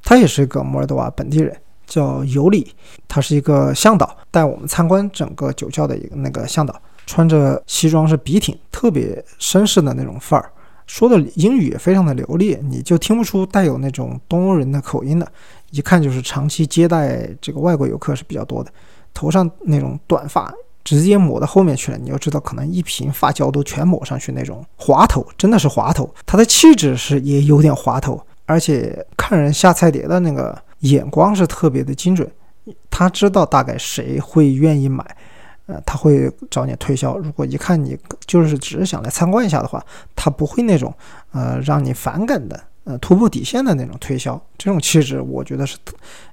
[0.04, 2.74] 他也是一个摩尔多瓦本地人，叫尤里，
[3.08, 6.80] 他是一个向导，带我们参观整个酒窖的一个那个向导。
[7.06, 10.52] 穿着西装是笔挺，特别绅士的那种范儿，
[10.86, 15.26] 说的英语也非常的流利，你就听不出带有那种东欧人的口音的，
[15.72, 18.70] 一看就是长期接待这个外国游客是比较多的。
[19.14, 20.54] 头上那种短发
[20.88, 26.10] 直接抹到后面去了，你要知道，可能一瓶发胶都全抹上去那种滑头，真的是滑头。
[26.26, 32.26] 他的气质是也有点滑头，而且看人下菜碟的那个眼光是特别的精准，
[32.90, 35.06] 他知道大概谁会愿意买。
[35.66, 37.18] 呃，他会找你推销。
[37.18, 40.94] 如果一看你就是只是想来参观一下的话，他不会那种
[41.34, 44.42] 呃让你反感的，呃突破底线的那种推销。
[44.58, 45.78] 这种气质，我觉得是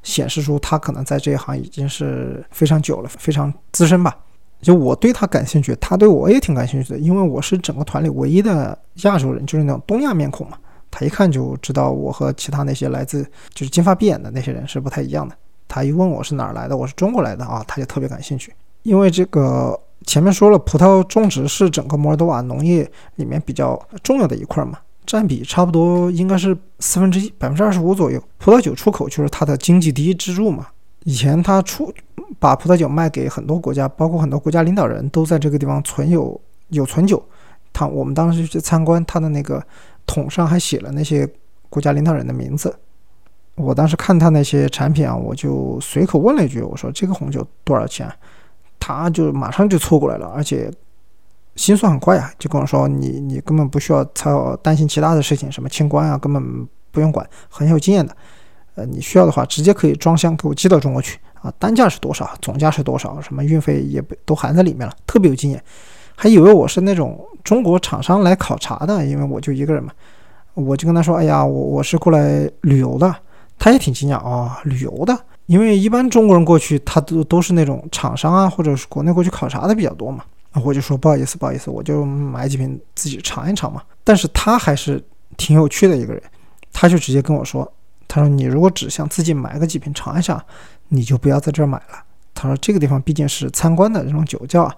[0.05, 4.17] 显示出他可能在这一行已经是非常久了，非常资深吧。
[4.65, 10.57] 就我对他感兴趣，他对我也挺感兴趣的，因为我是整个团里唯一的亚洲人，就是那种东亚面孔嘛。
[10.91, 13.23] 他一看就知道我和其他那些来自
[13.53, 15.37] 就是金发碧眼的那些人是不太一样的。
[15.67, 18.53] 他一问我是哪儿来的，我是中国来的啊，他就特别感兴趣。
[18.85, 28.23] 因为这个前面说了，葡萄种植是整个摩尔多瓦农业里面比较重要的一块嘛，占比差不多应该是四分之一，百分之二十五左右。
[28.39, 30.69] 葡萄酒出口就是它的经济第一支柱嘛。
[31.05, 31.93] 以前他出
[32.39, 36.39] 把葡萄酒卖给很多国家，包括很多国家领导人都在这个地方存有
[36.69, 37.23] 有存酒。
[37.73, 39.63] 他我们当时去参观他的那个
[40.07, 41.29] 桶上还写了那些
[41.69, 42.75] 国家领导人的名字。
[43.57, 48.11] 我当时看他那些产品啊，我就随口问了一句，我说这个红酒多少钱？
[48.81, 50.71] 他就马上就凑过来了，而且
[51.57, 58.17] 心算很快啊，就跟我说：“你你根本不需要操担心其他的事情，什么清关啊，根本不用管，很有经验的。
[58.75, 61.53] 呃，你需要的话，直接可以装箱给我寄到中国去啊。
[61.59, 62.31] 单价是多少？
[62.41, 63.21] 总价是多少？
[63.21, 65.63] 什么运费也都含在里面了，特别有经验。
[66.17, 69.93] 还以为我是那种中国厂商来考察的，因为我就一个人嘛。
[70.55, 73.15] 我就跟他说：哎呀，我我是过来旅游的。
[73.59, 80.25] 他也挺惊讶啊，旅游的。”因为一般中国人过去，他都都是那种厂商啊，或者是国内过去考察的比较多嘛。
[80.65, 83.83] 我就说不好意思，不好意思，我就买几瓶自己尝一尝嘛。
[84.03, 85.03] 但是他还是
[85.37, 86.23] 挺有趣的一个人，
[86.73, 87.71] 他就直接跟我说
[88.07, 90.45] ：“他说你如果只想自己买个几瓶尝一下，
[90.89, 92.03] 你就不要在这儿买了。
[92.35, 94.71] 他说这个地方毕竟是参观的这种酒窖，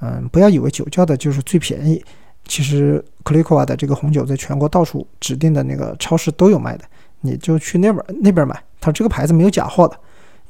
[0.00, 2.02] 嗯，不要以为酒窖的就是最便宜。
[2.46, 6.84] 其实克雷科瓦的这个红酒在全国到处指定的那个超市都有卖的，
[7.20, 8.54] 你就去那边那边买。
[8.80, 9.98] 他说这个牌子没有假货的。”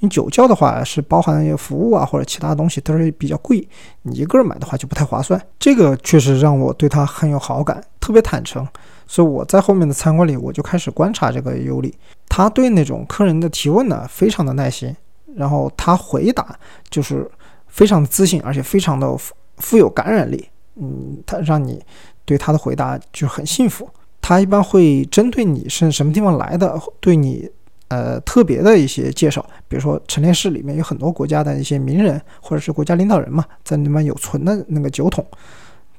[0.00, 3.68] 你酒窖的话是包含服务啊或者其他东西都是比较贵，
[4.02, 5.40] 你一个人买的话就不太划算。
[5.58, 8.64] 这个确实让我对他很有好感，特别坦诚。
[9.08, 11.92] 所以我在后面的参观里，我就开始观察这个尤里，
[12.28, 14.94] 他对那种客人的提问呢非常的耐心，
[15.34, 16.56] 然后他回答
[16.88, 17.28] 就是
[17.66, 20.48] 非常的自信，而且非常的富富有感染力。
[20.76, 21.82] 嗯，他让你
[22.24, 23.88] 对他的回答就很幸福。
[24.20, 27.50] 他一般会针对你是什么地方来的，对你。
[27.90, 35.26] 呃，特别的一些介绍，比如说陈列室里面有很多国家的一些名人或者是国家领导人嘛，在里面有存的那个酒桶，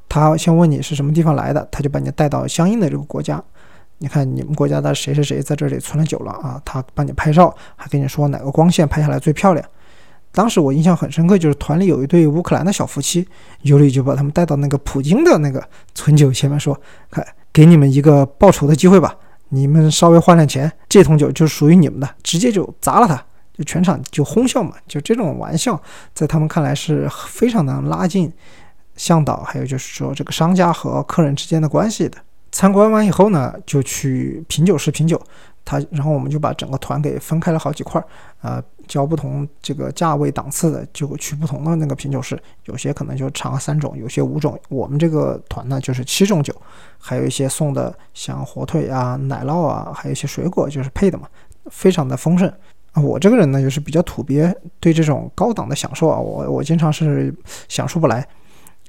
[0.10, 3.42] 他先问你是什么地方来的，他就把你带到相应的这个国家。
[4.00, 6.62] 你看你们国家的谁谁谁在这里存了酒了啊？
[6.66, 9.66] 他帮你拍照，还跟你说哪个光线拍下来最漂亮。
[10.32, 13.28] 当时我印象很深刻，就是团里有一对乌克兰的小夫妻，
[13.62, 16.80] 尤里就把他们带到那个普京的那个存酒前面说
[17.12, 19.16] ：“看，给你们一个报仇的机会吧。”
[19.52, 23.16] 你们稍微花点钱，这桶酒就属于你们的，直接就砸了它，
[23.58, 25.82] 就全场就哄笑嘛，就这种玩笑，
[26.14, 28.32] 在他们看来是非常能拉近
[29.00, 32.18] 向导，还有就是说这个商家和客人之间的关系的。
[32.52, 35.20] 参观完以后呢，就去品酒师品酒。
[35.64, 38.06] 他然后我们就把整个团给分开了好几块儿，
[38.42, 44.60] 呃，交不同这个价位档次的就去不同的那个品酒师，有些可能就尝三种，有些五种。
[44.70, 46.52] 我们这个团呢就是七种酒，
[46.98, 51.28] 还有一些送的像火腿啊、奶酪啊，还有一些水果就是配的嘛，
[51.70, 52.52] 非常的丰盛。
[52.96, 57.32] 我这个人呢就是比较土鳖，对这种高档的享受啊，我我经常是
[57.68, 58.28] 享受不来，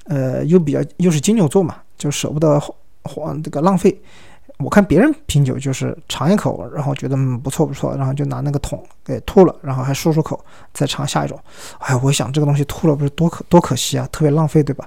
[0.04, 2.60] 呃，又比较又是金牛座嘛，就舍不得
[3.04, 4.00] 花这个浪费。
[4.58, 10.38] 我看别人品酒就是尝一口，然后觉得嗯不错不错，然后就拿那个桶给吐了，然后还漱漱口，
[10.74, 11.38] 再尝下一种。
[11.78, 14.86] 哎，我想这个东西吐了不是多可多可惜啊，特别浪费，对吧？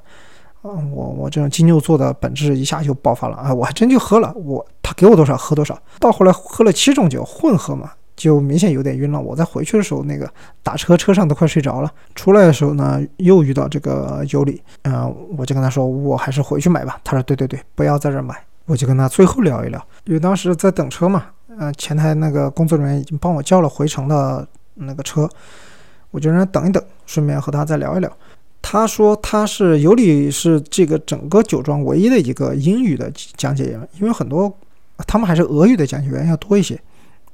[0.61, 3.53] 嗯，我我这种金牛座的本质一下就爆发了啊！
[3.53, 5.77] 我还真就喝了，我他给我多少喝多少。
[5.99, 9.19] 到后来喝了七种酒混合嘛，就明显有点晕了。
[9.19, 11.91] 我在回去的时候，那个打车车上都快睡着了。
[12.15, 16.99] 出来的时候呢，又遇到这个尤里，嗯，我就跟他说，我还是回去买吧。
[17.03, 18.35] 他说对对对，不要在这买。
[18.65, 21.25] 我就跟他最后聊一聊，因为当时在等车嘛，
[21.59, 25.29] 嗯，前台那个工作人员已经帮我叫了回程的那个车，
[26.11, 28.09] 我就让他等一等，顺便和他再聊一聊。
[28.61, 34.49] 他说他是尤里是这个整个酒庄唯一的一个英语的讲解员，因为很多
[35.05, 36.81] 他们还是俄语的讲解员要多一些，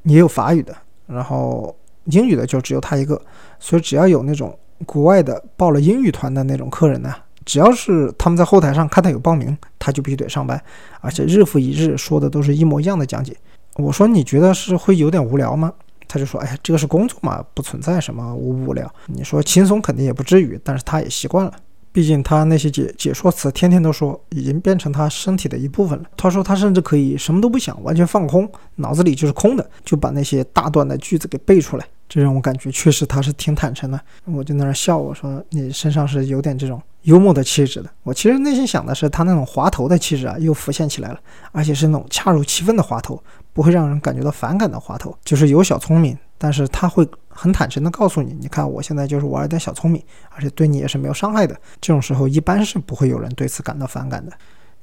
[0.03, 0.75] 也有法语的，
[1.07, 3.21] 然后英语的就只有他一个，
[3.59, 7.13] 所以只要有那种国外的报了英语团的那种客人呢。
[7.45, 10.61] 只要是他们在后台上看他有报名，他就必须得上班，
[11.01, 13.35] 而且日复一日说的都是一模一样的讲解。
[13.75, 15.73] 我说你觉得是会有点无聊吗？
[16.07, 18.91] 他就说：“哎呀，这个是工作嘛，不存在什么无无聊。
[19.05, 21.53] 你说轻松肯定也不至于，但是他也习惯了。
[21.91, 26.05] 毕竟他那些解解说词天天都说，已经变成他身体的一部分了。
[26.15, 37.89] 他说他甚至可以什么都不想，完全放空，脑子里就是空的，就把那些大段的句子给背出来。”这让我感觉确实他是挺坦诚的，我就在那笑，我说你身上是有点这种幽默的气质的。
[38.01, 41.19] 我其实内心想的是他那种滑头的气质啊，又浮现起来了，
[41.51, 43.21] 而且是那种恰如其分的滑头，
[43.53, 51.53] 不会让人感觉到反感的滑头，就是有小聪明，但是他会很坦诚的告诉你，你看我现在就是玩点小聪明，而且对你也是没有伤害的。
[51.79, 54.31] 这种时候一般是不会有人对此感到反感的。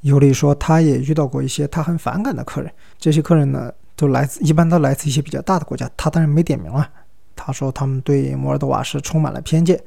[0.03, 6.88] 尤里说他也遇到过一些他很反感的客人，这些客人呢都来自一般都来自一些比较大的国家，他当然没点名了。
[7.35, 9.83] 他说他们对摩尔多瓦是充满了偏见，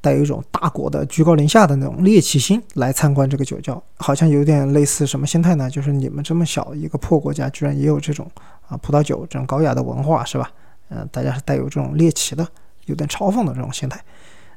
[0.00, 5.70] 带有一种大国的居高临下的那种猎奇心来参观这个酒窖，好像有点类似什么心态呢？
[5.70, 8.28] 就是你们这么小一个破国家，居然也有这种
[8.68, 10.50] 啊葡萄酒这种高雅的文化，是吧？
[10.94, 12.46] 嗯，大家是带有这种猎奇的，
[12.84, 13.98] 有点嘲讽的这种心态。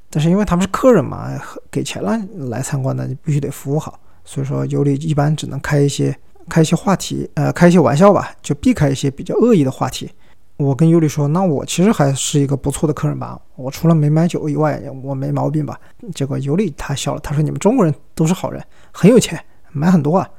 [0.10, 1.32] 但是因为他们是客人嘛，
[1.72, 2.18] 给钱了
[2.50, 6.16] 来参观的，你必须得服务好，所以说尤里一般只能开一些
[6.50, 10.12] 开一些话题，呃，开一些玩笑吧，就避开一些比较恶意的话题。
[10.58, 13.38] 我跟尤里说：“那我其实还是一个不错的客人吧？
[13.58, 15.78] 我除了没买酒以外，我没毛病吧？”
[16.16, 19.38] 结果尤里他笑了，他说：“你们中国人都是好人，很有钱，
[19.74, 20.30] 买很多啊。”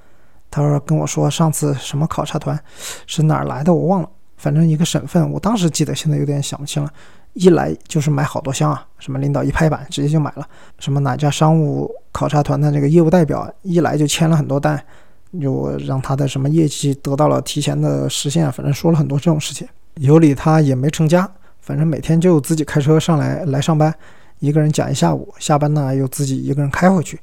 [0.51, 2.59] 他说：“跟我说上次什么考察团
[3.07, 4.09] 是哪儿来的，我忘了，
[4.47, 6.89] 反正一个省份，我当时记得，现在有点想不清了。
[7.33, 14.81] 一来就是买好多箱啊，什么领导一拍板直接就买了，什么哪家商务考察团的这个业务代表一来就签了很多单，
[15.41, 19.67] 就让他的什么业绩得到了提前的实现，反正说了很多这种事情。”
[19.99, 21.29] 尤里他也没成家，
[21.59, 23.93] 反正每天就自己开车上来来上班，
[24.39, 27.19] 一个人讲一下午，下班呢又自己一个人开回去。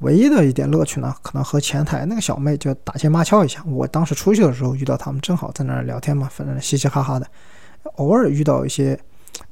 [0.00, 3.62] 唯一的一点乐趣呢，可能和前台那个小妹就打情骂俏一下。
[3.66, 7.26] 我当时出去的时候遇到他们，正好在那儿聊天嘛，反正嘻嘻哈哈的。
[7.96, 8.98] 偶尔遇到一些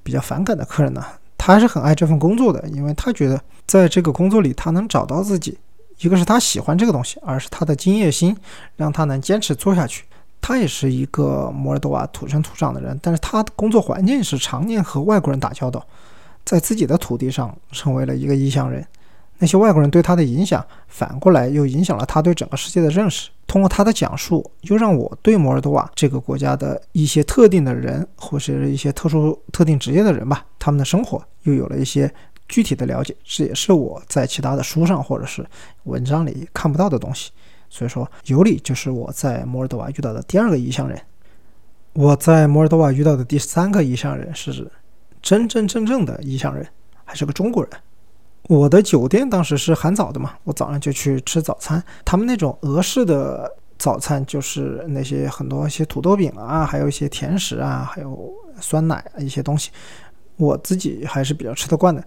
[0.03, 1.05] 比较反感的客人呢，
[1.39, 5.59] 他还是很爱这份工作的，因为他觉得在这个工作里他能找到自己，
[6.01, 8.37] 一个是他喜欢这个东西，二是他的敬业心
[8.77, 10.05] 让他能坚持做下去。
[10.41, 15.87] 他也是一个摩尔多瓦土生土长的人，但是他的工作环境是常年和外国人打交道，
[16.45, 18.85] 在自己的土地上成为了一个异乡人。
[19.43, 23.29] 那些外国人对他的影响，反过来又影响了他对整个世界的认识。
[23.49, 32.09] 通过他的讲述，又让我对摩尔多瓦这个国家的一些特定的人，或是一些特殊特定职业的人吧，他们的生活又有了一些
[32.49, 33.17] 具体的了解。
[33.25, 35.45] 这也是我在其他的书上或者是
[35.83, 37.33] 文章里看不到的东西。
[37.69, 40.97] 所以说，尤里就是我在摩尔多瓦遇到的第二个异乡人。
[41.95, 44.71] 我在摩尔多瓦遇到的第三个异乡人是
[45.21, 46.65] 真真正正的异乡人，
[47.05, 47.73] 还是个中国人。
[48.49, 51.83] 我的酒店当时是含早的嘛，我早上就去吃早餐。
[52.05, 59.71] 他们那种俄式的早餐就是那些很多一些土豆饼啊，还有一些甜食啊，还有酸奶一些东西，
[60.37, 62.03] 我自己还是比较吃得惯的。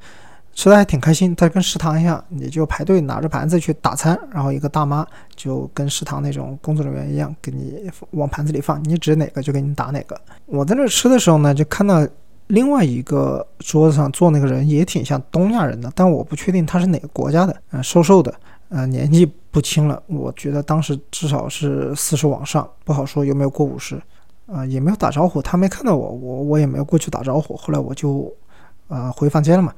[0.54, 10.18] 吃的还挺开心，它跟食堂一样，你就排队拿着盘子去打餐，然后一个大妈就跟食堂那种工作人员一样，给你往盘子里放，你指哪个就给你打哪个。
[10.46, 12.08] 我在那吃的时候呢，就看到
[12.48, 18.34] 另外一个桌子上坐那个人也挺像东亚人的，但我不确定他是哪个国家的，嗯，瘦瘦的，
[18.70, 20.02] 呃，年纪不轻了。
[20.08, 24.02] 我觉得当时至少是四十往上，不好说有没有过五十。
[24.48, 27.58] 啊，也没有打招呼，他没看到我，我我也没有过去打招呼。
[27.58, 28.32] 后来我就，
[28.90, 29.74] 呃，回房间了嘛。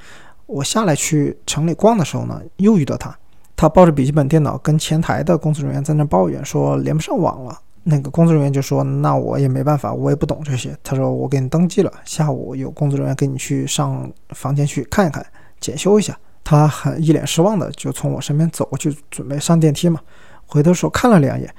[0.46, 3.18] 我下来去城里逛的时候呢，又遇到他，
[3.56, 7.58] 他抱着笔记本电脑跟前台的工作人员在那抱怨说连不上网了。
[7.90, 15.26] 那个工作人员就说：“那我也没办法，我也不懂这些。”他说：“我给你登记了，下午有工作人员给你去上房间去看一看，
[15.62, 20.02] 检修一下。”他很一脸失望的就从我身边走过去，准备上电梯嘛。
[20.46, 21.50] 回头时候看了两眼，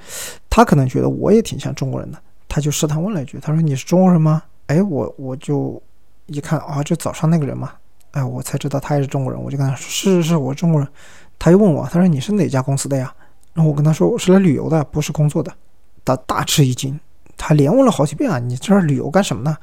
[0.51, 2.17] 他可能觉得我也挺像中国人的。
[2.47, 5.81] 他就试探问了一句：“他说你是中国人吗？”哎，我我就
[6.27, 7.71] 一看啊，就早上那个人嘛，
[8.11, 9.41] 哎，我才知道他也是中国人。
[9.41, 10.87] 我就跟他说：“是是是，我中国人。”
[11.39, 13.11] 他又问我：“他说你是哪家公司的呀？”
[13.53, 15.51] 然后我跟他说：“我是来旅游的，不是工作的。”
[16.09, 16.99] 他大吃一惊，
[17.37, 19.55] 他连问了好几遍啊：“你这儿旅游干什么呢？”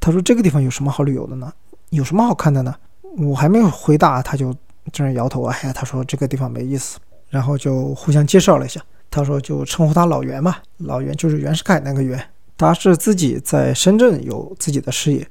[0.00, 1.52] 他说：“这个地方有什么好旅游的呢？
[1.90, 2.74] 有什么好看的呢？”
[3.18, 4.52] 我还没有回答，他就
[4.92, 5.44] 在那摇头。
[5.44, 8.80] 哎呀，他说这个地方没意思，然后就互相介绍了一下。
[9.10, 12.18] 他说就称呼他老袁嘛，老袁就是袁世凯那个袁。
[12.56, 15.26] 他是自己在深圳有自己的事业，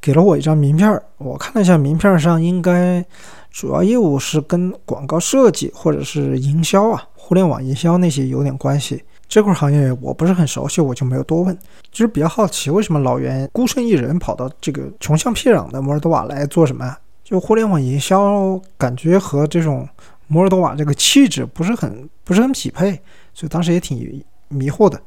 [0.00, 3.04] 给了我一张名片我看了一下名片上应该
[3.50, 9.04] 主要业务是跟广告设计或者是营销啊，互联网营销那些有点关系。
[9.28, 11.56] 这块行业我不是很熟悉，我就没有多问。
[11.90, 16.96] 就是比较好奇，为什么老袁孤身一人跑到这个穷乡僻壤的摩尔多瓦来做什么？
[17.24, 19.88] 就互联网营销，感觉和这种
[20.28, 22.92] 摩尔多瓦这个气质不是很不是很匹配，
[23.34, 25.00] 所以当时也挺迷惑的。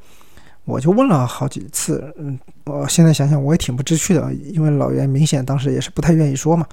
[0.66, 6.66] 我就问了好几次，嗯，我现在想想我也挺不知趣的，因为老袁明显当时也是不太愿意说嘛，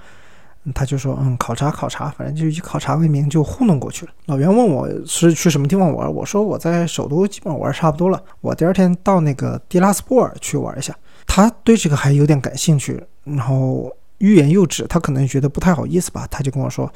[0.74, 4.12] 他就说，嗯，考察考察，反正就以考察为名就糊弄过去了。
[4.26, 10.96] 老袁问我是去什么地方玩，我说我在首都基本上玩差不多了，我第二天到那个迪拉斯波尔去玩一下。
[11.26, 16.90] 他对这个还有点感兴趣，然后欲言又止，他可能觉得不太好意思吧，他就跟我说，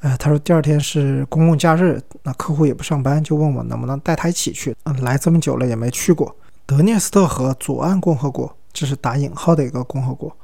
[0.00, 4.74] 呃，他说第二天是公共假日，那客户也不上班，就问我能不能带他一起去。
[4.84, 6.34] 嗯，来这么久了也没去过。
[6.66, 10.36] 德涅斯特河左岸共和国，这是打引号的一个共和国，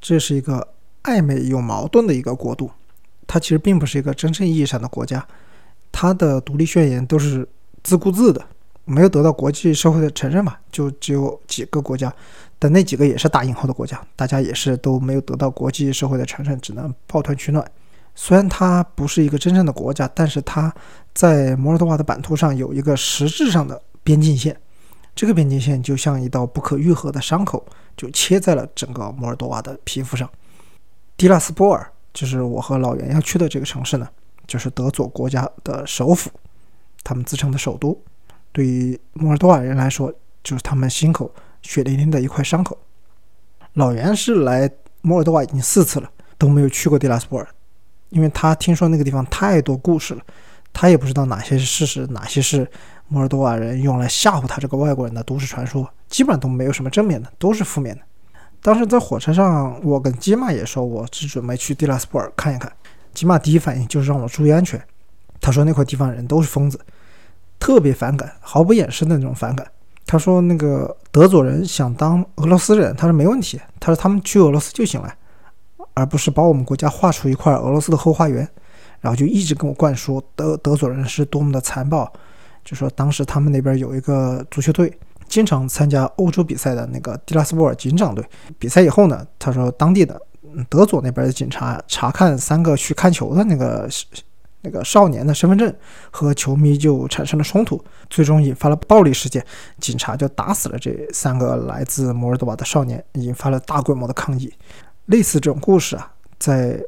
[0.00, 0.66] 这是一个
[1.04, 2.70] 暧昧有矛盾的一个国度。
[3.26, 5.26] 它其实并不是一个真正意义上的国家，
[5.90, 7.48] 它的独立宣言都是
[7.82, 8.44] 自顾自的，
[8.84, 12.12] 没有得到国际社会的承认嘛，就只有几个国家，
[12.58, 17.64] 但那几个也是打引号的国家，大家也是都没有得到国际社会的承认，只能抱团取暖。
[18.14, 20.70] 虽然它不是一个真正的国家，但是它
[21.14, 24.54] 在摩尔多瓦的版图上有一个实质上的边境线。
[25.14, 27.64] 这个边境线就像一道不可愈合的伤口，
[27.96, 30.28] 就切在了整个摩尔多瓦的皮肤上。
[31.16, 34.08] 迪拉斯波尔就是我和老袁要去的这个城市呢，
[34.46, 36.30] 就是德佐国家的首府，
[37.04, 37.96] 他们自称的首都。
[38.50, 42.76] 对于摩尔多瓦人来说，就是他们心口血淋淋的一块伤口。
[43.74, 44.70] 老袁是来
[45.00, 47.48] 摩尔多瓦已经四次了，都没有去过迪拉斯波尔，
[48.10, 50.22] 因为他听说那个地方太多故事了，
[50.72, 52.70] 他也不知道哪些是事实，哪些是。
[53.08, 58.00] 摩尔多瓦人用来吓唬他这个外国人的都市传说，基本上都没有什么正面的，都是负面的。
[58.62, 62.72] 当时在火车上，我跟吉玛也说，我只准备去迪拉斯波尔看一看。
[63.12, 64.80] 吉玛第一反应就是让我注意安全。
[65.40, 66.80] 他说那块地方人都是疯子，
[67.58, 69.66] 特别反感，毫不掩饰的那种反感。
[70.06, 75.12] 他说那个德佐人想当俄罗斯人，他说没问题，他说他们去俄罗斯就行了，
[75.94, 78.48] 而不是把我们国家划出一块俄罗斯的后花园。
[79.00, 82.10] 然后就一直跟我灌输德德佐人是多么的残暴。
[82.64, 84.96] 就说当时他们那边有一个足球队，
[85.32, 88.22] 经常参加欧洲比赛的那个蒂拉斯波尔警长队。
[88.58, 90.20] 比赛以后呢，他说当地的
[90.68, 93.88] 德佐那边的警察查看三个去看球的那个
[94.60, 95.74] 那个少年的身份证，
[96.10, 99.42] 和球迷就产生了冲突，最终引发了暴力事件。
[99.80, 104.52] 警察就打死了这三个来自摩尔多瓦的少年，引发了大规模的抗议。
[105.06, 106.78] 类似这种故事啊，在。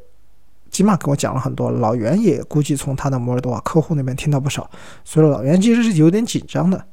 [0.71, 4.69] 起码跟我讲了很多，老袁也估计从他的摩尔多瓦客户那边听到不少，
[5.05, 6.85] 所以老袁其实是有点紧张的。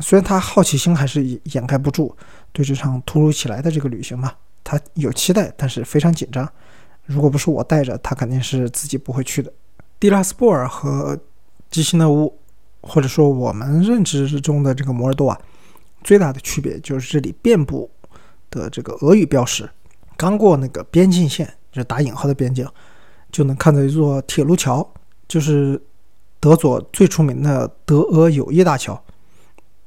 [0.00, 2.14] 虽然他好奇心还是掩盖不住，
[2.52, 4.32] 对这场突如其来的这个旅行嘛，
[4.62, 6.48] 他有期待，但是非常紧张。
[7.04, 9.52] 如果不是我带着，他肯定是自己不会去的。
[9.98, 11.18] 蒂拉斯波尔和
[11.70, 12.38] 基辛诺乌，
[12.82, 15.40] 或者说我们认知之中的这个摩尔多瓦，
[16.04, 17.90] 最大的区别就是这里遍布
[18.50, 19.68] 的这个俄语标识。
[20.16, 22.66] 刚过那个边境线，就是打引号的边境。
[23.32, 24.88] 就能看到一座铁路桥，
[25.28, 25.78] 就是
[26.40, 28.98] 德佐最出名的德俄友谊大桥。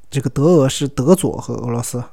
[0.10, 2.04] 这个德俄是德佐和俄罗斯，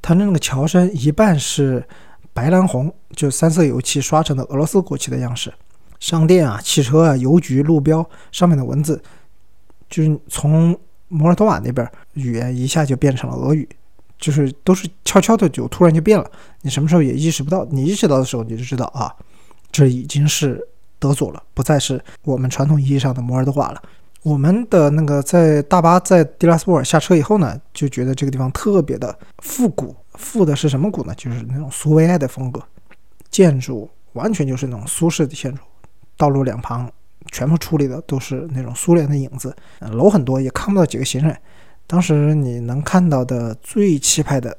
[0.00, 1.86] 它那个桥身一半是
[2.32, 5.52] 白蓝红，就三色油漆刷成的俄罗斯国旗的样式。
[6.00, 9.00] 商店啊、汽车啊、邮局路标上面的文字，
[9.88, 13.68] 就是从摩尔多瓦那边语言一下就变成了俄语，
[14.18, 16.28] 就是都是悄悄的就突然就变了。
[16.62, 19.14] 你什么时候也意识不到，你意识到的时候你就知道啊。
[19.70, 20.60] 这已经是
[20.98, 23.80] 德佐了，不再是我们传统意义上的摩尔多瓦了。
[24.22, 29.94] 我们的那个在大巴在迪拉斯波尔下车以后呢，就觉得这个地方特别的复古。
[30.14, 31.14] 复的是什么古呢？
[31.16, 32.62] 就是那种苏维埃的风格，
[33.30, 35.62] 建筑完全就是那种苏式的建筑，
[36.16, 36.88] 道路两旁
[37.32, 41.36] 全部处理的都是那种苏联的影子，楼很多，也看不到几个行人。
[41.86, 44.56] 当时你能看到的最气派的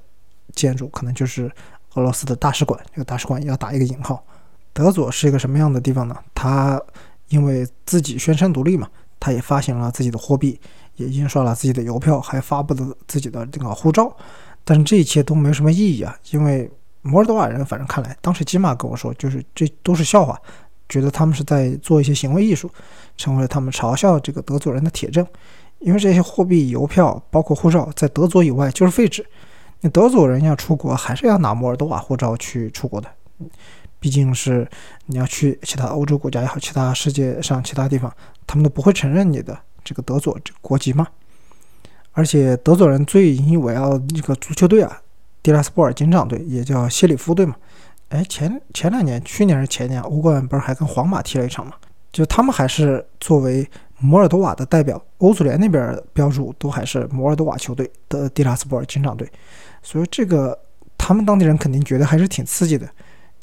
[0.54, 1.50] 建筑，可能就是
[1.94, 2.78] 俄罗斯的大使馆。
[2.92, 4.26] 这个大使馆要打一个引号。
[4.74, 6.18] 德佐是一个什么样的地方呢？
[6.34, 6.82] 他
[7.30, 8.90] 因为自己宣称独立嘛，
[9.24, 10.60] 他也发行了自己的货币，
[10.98, 14.14] 也印刷了自己的邮票，还发布了自己的这个护照。
[14.66, 16.70] 但是这一切都没有什么意义啊，因为
[17.02, 20.38] 摩尔多瓦人反正看来，当时基玛跟我说，就是这都是笑话，
[20.90, 22.70] 觉得他们是在做一些行为艺术，
[23.16, 25.26] 成为了他们嘲笑这个德族人的铁证。
[25.80, 29.26] 因为这些货币、邮票，包括护照，在德族以外就是废纸。
[29.80, 33.08] 你德族人要出国，还是要拿摩尔多瓦护照去出国的，
[34.00, 34.66] 毕竟是
[35.08, 38.10] 你要去其他欧洲国家也好，其他世界上其他地方，
[38.48, 41.08] 他们都不会承认你的这个德佐这个国籍嘛。
[42.12, 45.02] 而且德佐人最引以为傲的这个足球队啊，
[45.42, 47.56] 迪拉斯波尔警长队也叫谢里夫队嘛。
[48.10, 51.74] 哎，前前两年，去年是前年，欧冠不是还跟皇马踢了一场嘛？
[52.12, 53.68] 就他们还是作为
[53.98, 59.28] 摩尔多瓦的代表，欧足联那边标注都还是摩尔多瓦球队的迪拉斯波尔警长队，
[59.82, 60.56] 所以这个
[60.96, 62.88] 他们当地人肯定觉得还是挺刺激的。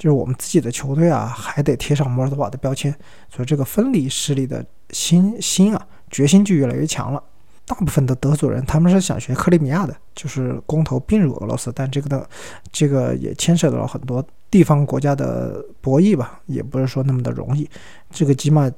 [0.01, 2.90] 就是我们自己的球队啊，还得贴上摩尔多瓦的标签，
[3.28, 7.22] 所以这个分离势力的心心啊，决心就越来越强了。
[7.66, 12.26] 大部分的德族人他们是想学克里米亚的，就是公投并入俄罗斯，但这个的
[12.72, 17.68] 这个也牵涉到了很多地方国家的博弈吧，也不是说那么的容易。
[18.11, 18.72] 这个吉玛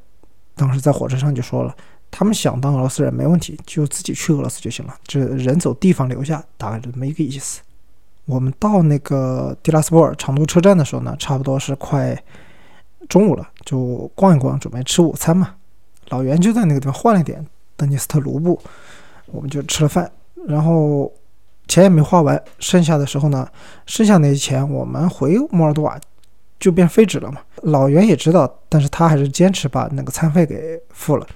[0.56, 1.72] 当时在火车上就说了，
[2.10, 7.60] 他们想当俄罗斯人没问题，就自己去俄罗斯就行了，这人走地方留下，大概这么一个意思。
[8.26, 12.16] 我们到那个蒂拉斯波尔长途车站的时候呢，差不多是快
[13.08, 15.54] 中午了，就逛一逛，准备吃午餐嘛。
[16.08, 17.44] 老袁就在那个地方换了点。
[17.74, 18.60] 丹尼斯特卢布，
[19.26, 20.08] 我们就吃了饭，
[20.46, 21.10] 然后
[21.66, 23.48] 钱也没花完，剩下的时候呢，
[23.86, 25.98] 剩下那些钱我们回摩尔多瓦
[26.60, 27.40] 就变废纸了嘛。
[27.62, 31.26] 老袁也知道，但是他还是坚持把那个餐费给付了，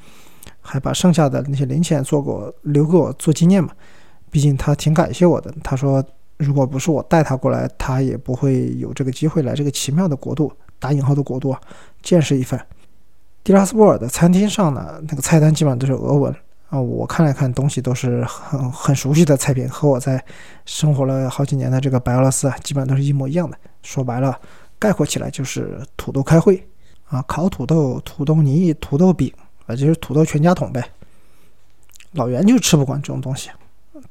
[0.61, 3.71] 还把剩下的那些零钱做给我留给我做纪念嘛。
[4.31, 6.05] 毕竟他挺感谢我的，他说
[6.39, 11.57] 如果不是我带他过来，他也不会有这个机会来这个奇妙的国度（打引号的国度），
[12.03, 12.65] 见识一番。
[13.43, 16.35] 迪拉斯波尔的餐厅上呢，那个菜单基本上都是俄文
[16.69, 16.81] 啊。
[16.81, 20.23] 我看了看，东西都是很很熟悉的菜品，和我在
[20.65, 23.57] 生活了好几年的这个白俄罗斯啊，基本上都是一模一样的。
[23.83, 24.39] 说白了，
[24.79, 26.67] 概括起来就是土豆开会
[27.09, 29.33] 啊，烤土豆、土豆泥、土豆饼
[29.67, 30.85] 啊，就是土豆全家桶呗。
[32.13, 33.51] 老袁就吃不惯这种东西，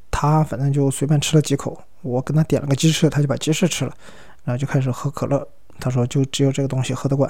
[0.09, 1.77] 他反正就随便吃了几口。
[2.05, 3.91] 我跟他点了个鸡翅，他就把鸡翅吃了，
[4.43, 5.45] 然后就开始喝可乐。
[5.79, 7.29] 他说就只有这个东西喝得惯。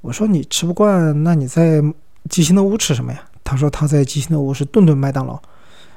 [0.00, 1.82] 我说你吃不惯，那你在
[2.30, 3.20] 吉星的屋吃什么呀？
[3.42, 5.34] 他说他在吉星的屋是顿顿麦当劳，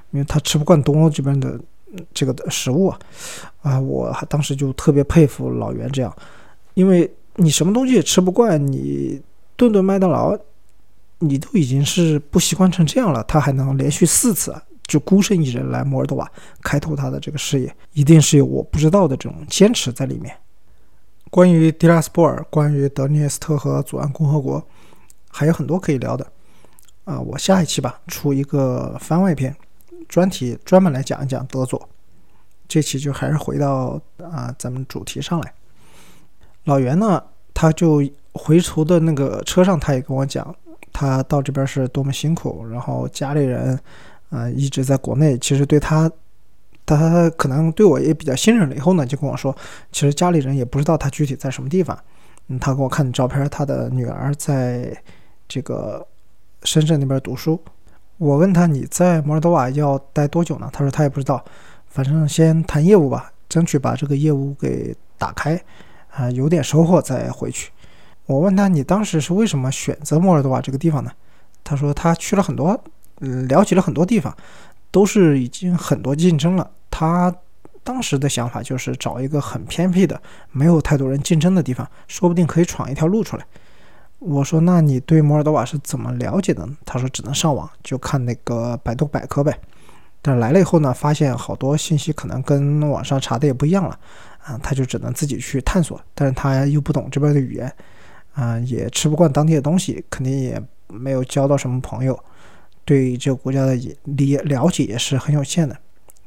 [0.09, 1.59] 因为他吃不惯东欧这边的
[2.11, 2.99] 这个的食物啊。
[3.61, 6.11] 啊，我当时就特别佩服老袁这样，
[6.73, 9.21] 因为你什么东西也吃不惯，你
[9.55, 10.35] 顿顿麦当劳，
[11.19, 16.29] 你都已经是不习惯成这样了，他还能连续四次就孤身一人来摩尔多瓦
[16.61, 20.35] 开拓他的这个事业，一定是有我不知道的这种坚持在里面。
[21.29, 24.61] 关于迪拉斯波尔，关于德涅斯特和左岸共和国，
[25.29, 26.25] 还有很多可以聊的。
[27.05, 29.55] 啊，我下一期吧出一个番外篇
[30.07, 31.87] 专题，专门来讲一讲德佐。
[32.67, 35.53] 这期就还是回到啊咱们主题上来。
[36.65, 37.23] 老袁呢，
[37.53, 40.55] 他就回途的那个车上，他也跟我讲，
[40.91, 43.79] 他到这边是多么辛苦，然后家里人
[44.29, 46.11] 啊一直在国内，其实对他。
[46.85, 49.55] 他可能对我也比较信任了，以后呢，就跟我说，
[49.91, 51.95] 其实家里人也不知道他具体在什么地方。
[52.47, 54.91] 嗯，他给我看照片，他的女儿在
[55.47, 56.03] 这个
[56.63, 57.61] 深圳那边读书。
[58.17, 60.67] 我问他你在摩尔多瓦要待多久呢？
[60.73, 61.45] 他说他也不知道，
[61.85, 65.61] 反正先谈业务吧，争取把这个业务给打开，
[66.09, 67.69] 啊，有点收获再回去。
[68.25, 71.11] 我问他你当时是为什么选择摩尔多瓦这个地方呢？
[71.63, 72.83] 他说他去了很多，
[73.19, 74.35] 嗯了解了很多地方，
[74.91, 76.69] 都是已经很多竞争了。
[76.89, 77.33] 他
[77.83, 83.45] 当时的想法就是找一个很偏僻的、没有太多人竞争的地方，说不定可以闯一条路出来。
[84.19, 89.57] 我说：“那你对摩尔多瓦是怎么了解的呢？”他说：“只能上网，就看那个百度百科呗。”
[90.21, 93.97] 但来了以后呢，发现好多信息可能跟网上查的也不一样了，
[94.43, 95.99] 啊，他就只能自己去探索。
[96.13, 97.73] 但是他又不懂这边的语言，
[98.33, 102.21] 啊，也吃不惯当地的东西，肯定也没有交到什么朋友，
[102.89, 103.75] 对这个国家的
[104.05, 105.77] 理了解也是很有限的。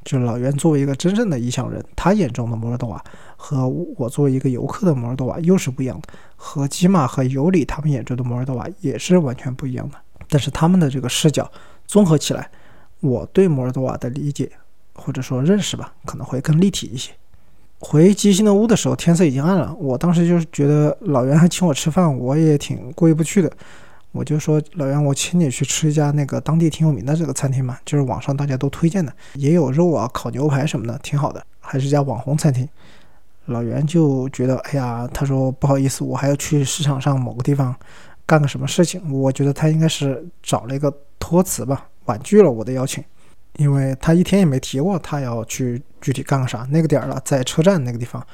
[0.04, 3.02] 就老袁作为一个真正的异乡人，他眼中的摩尔多瓦
[3.36, 9.96] 和我作为一个游客的摩尔多瓦又是不一样的，和吉玛和尤里他们眼中的摩尔多瓦也是完全不一样的。
[10.28, 11.50] 但是他们的这个视角
[11.84, 12.48] 综合起来，
[13.00, 14.48] 我对摩尔多瓦的理解
[14.94, 17.10] 或者说认识吧，可能会更立体一些。
[17.80, 19.74] 回吉星的屋的时候，天色已经暗了。
[19.74, 23.52] 我当时就是觉得老袁还请我吃饭，我也挺过意不去的。
[24.12, 32.68] 我就说老袁，我请你去吃一家那个当地挺有名的这个餐厅嘛，就是网上大家都推荐的，也有肉啊、烤牛排什么的，挺好的，还是家网红餐厅。
[33.46, 37.74] 老袁就觉得，哎呀，他说不好意思，我还要去市场上某个地方
[38.24, 39.12] 干个什么事情。
[39.12, 43.02] 我觉得他应该是找了一个托词吧，婉拒了我的邀请，
[43.56, 46.66] 因为他一天也没提过他要去具体干个啥。
[46.70, 48.24] 那个点儿了，在车站那个地方，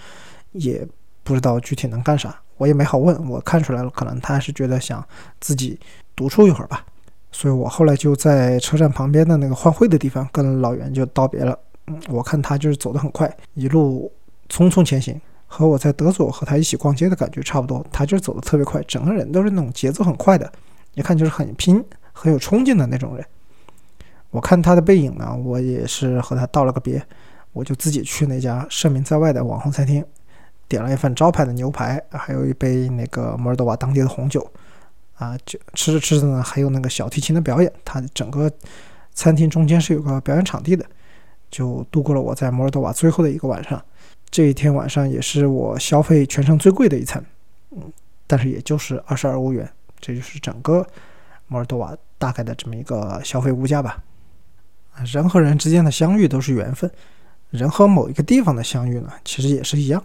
[0.52, 0.86] 也
[1.22, 3.28] 不知道具体能干啥，我也没好问。
[3.28, 5.02] 我看出来了，可能他是觉得想
[5.40, 5.80] 自己
[6.14, 6.84] 独处一会儿吧。
[7.32, 11.58] 所以我后来就在车站旁边的那个换汇的地方跟老袁就道别了。
[11.86, 14.12] 嗯，我看他就是走得很快，一路。
[14.50, 17.84] 匆匆前行，和我在德佐和他一起逛街的感觉差不多。
[17.92, 20.50] 他就是走得特别快，整个人都是那种节奏很快的，
[20.94, 21.84] 一看就是很拼、
[22.14, 23.22] 很有冲劲的那种人。
[24.30, 27.02] 我看他的背影呢，我也是和他道了个别，
[27.52, 30.02] 我就自己去那家盛名在外的网红餐厅，
[30.68, 34.48] 点了一份招牌的牛排，还有一杯那个摩尔多瓦当地的红酒。
[35.14, 37.72] 啊，就吃着吃着呢，还有那个小提琴的表演。
[37.84, 38.48] 它整个
[39.12, 40.86] 餐厅中间是有个表演场地的，
[41.50, 43.84] 就度过了我在摩尔多瓦最后的一个晚上。
[44.30, 47.20] 这一天晚上也是我消费全程最贵的一餐，
[47.72, 47.92] 嗯，
[48.28, 50.86] 但是也就是二十二欧元，这就是整个
[51.48, 54.00] 摩尔多瓦大概的这么一个消费物价吧。
[55.04, 56.88] 人和人之间的相遇都是缘分，
[57.50, 60.00] 人和某一个地方的相遇呢，其实也是一样。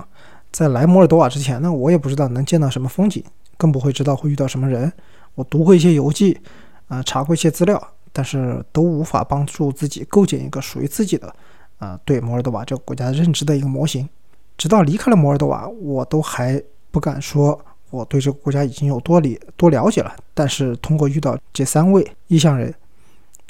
[0.53, 3.23] 在来摩尔多瓦之前呢，我也不知道能见到什么风景，
[3.57, 4.93] 更不会知道会遇到什么人。
[5.33, 6.39] 我读过一些游记，
[6.87, 7.81] 啊，查过一些资料，
[8.11, 11.35] 但是都无法帮助自己构建一个属于自己的。
[11.79, 14.07] 啊，对摩尔多瓦这个国家认知的一个模型，
[14.55, 20.15] 直到离开了摩尔多瓦，我都还不敢说我对这个国家已经有多理多了解了。
[20.35, 22.71] 但是通过遇到这三位异乡人，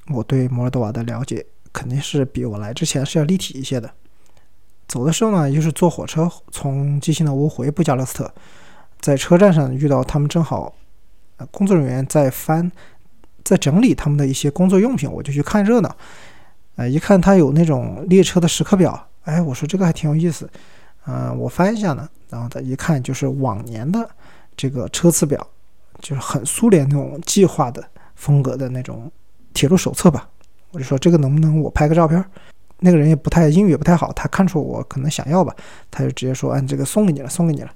[0.08, 3.91] 我对摩尔多瓦的了解肯定是比我来之前是要立体一些的。
[4.88, 8.32] 走的时候呢，又是坐火车从基辛德乌回布加勒斯特，
[9.00, 10.74] 在车站上遇到他们，正好
[11.38, 12.72] 呃工作人员在翻，
[13.44, 15.96] 在整理他们的一些工作用品，我就去看热闹。
[16.76, 20.50] 呃，一看他有那种列车的时刻表，哎，我说这个还挺有意思，
[21.06, 24.10] 嗯，我翻一下呢，然后他一看就是往年的
[24.58, 25.46] 这个车次表，
[26.00, 27.84] 就是很苏联那种计划的
[28.16, 29.12] 风格的那种
[29.54, 30.28] 铁路手册吧。
[30.72, 32.24] 我就说这个能不能我拍个照片？
[32.86, 35.56] 那个人也不太英语也不太好，他看出我可能想要吧，
[35.90, 37.72] 他就直接说，嗯，这个送给你了，送给你了。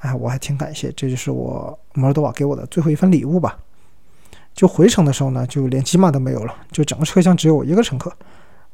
[0.00, 3.58] 哎，我还挺感谢，这就是我摩尔多瓦给我的最后一份礼物吧。
[4.52, 8.12] 就回程的时候呢，就连机码都没有了，就整个车厢只有我一个乘客，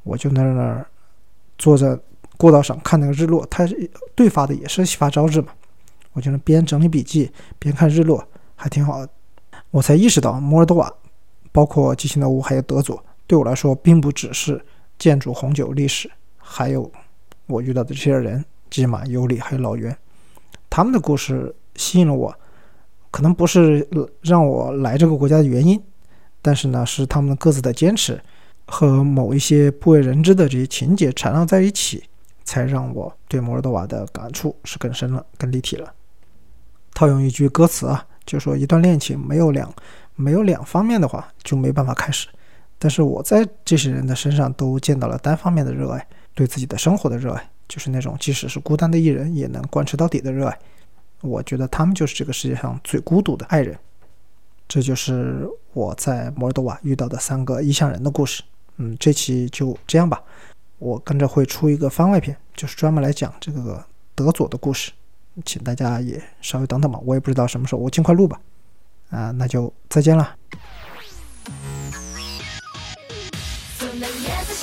[0.03, 0.85] 我就在那儿
[1.59, 1.97] 坐在
[2.37, 3.47] 过道上看那个日落。
[3.47, 3.65] 他
[4.17, 5.53] 对发的也是发朝日嘛，
[6.13, 8.27] 我就能边整理笔记边看日落，
[8.57, 9.09] 还挺好的。
[9.71, 10.93] 我才意识到摩尔多瓦，
[11.53, 14.61] 包括基辛德乌还有德佐，对我来说并不只是
[14.99, 16.91] 建筑、红酒、历史，还有
[17.47, 19.97] 我遇到的这些人，吉马、尤里还有老袁，
[20.69, 22.35] 他们的故事吸引了我。
[23.11, 23.89] 可能不是
[24.21, 25.83] 让我来这个国家的原因，
[26.43, 28.21] 但是呢，是他们各自的坚持
[28.67, 32.05] 和某一些不为人知的这些情节缠绕在一起，
[32.45, 35.91] 才让我对摩尔多瓦的感触是更深了、更立体了。
[36.93, 39.73] 套用一句歌词啊，就说一段恋情没有两
[40.15, 42.29] 没有两方面的话，就没办法开始。
[42.79, 50.59] 但是我在这些人的身上都见到了单方面的热爱，对自己的生活的热爱，就是那种即使是孤单的一人也能贯彻到底的热爱。
[51.21, 53.77] 我觉得他们就是这个世界上最孤独的爱人，
[54.69, 58.43] 这就是我在摩尔多瓦遇到的三个异乡人的故事。
[58.77, 60.23] 嗯，这期就这样吧。
[60.79, 64.93] 我跟着会出一个番外篇，就是专门来讲这个德佐的故事，
[65.45, 67.01] 请大家也稍微等等吧。
[67.05, 68.41] 我也不知道什么时候，我尽快录吧。
[69.11, 70.37] 啊，那就再见了。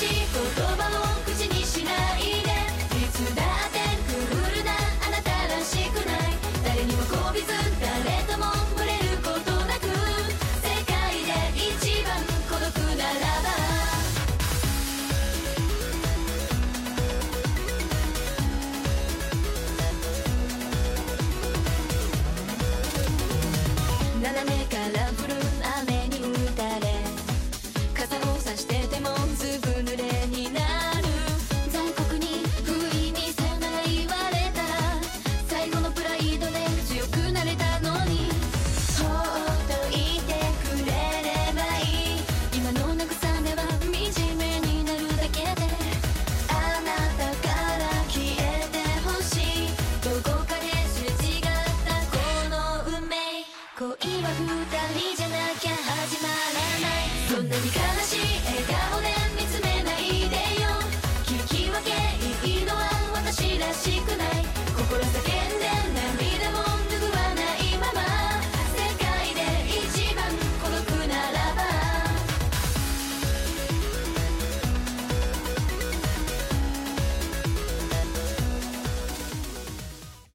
[0.05, 0.39] しいこ
[0.69, 0.74] と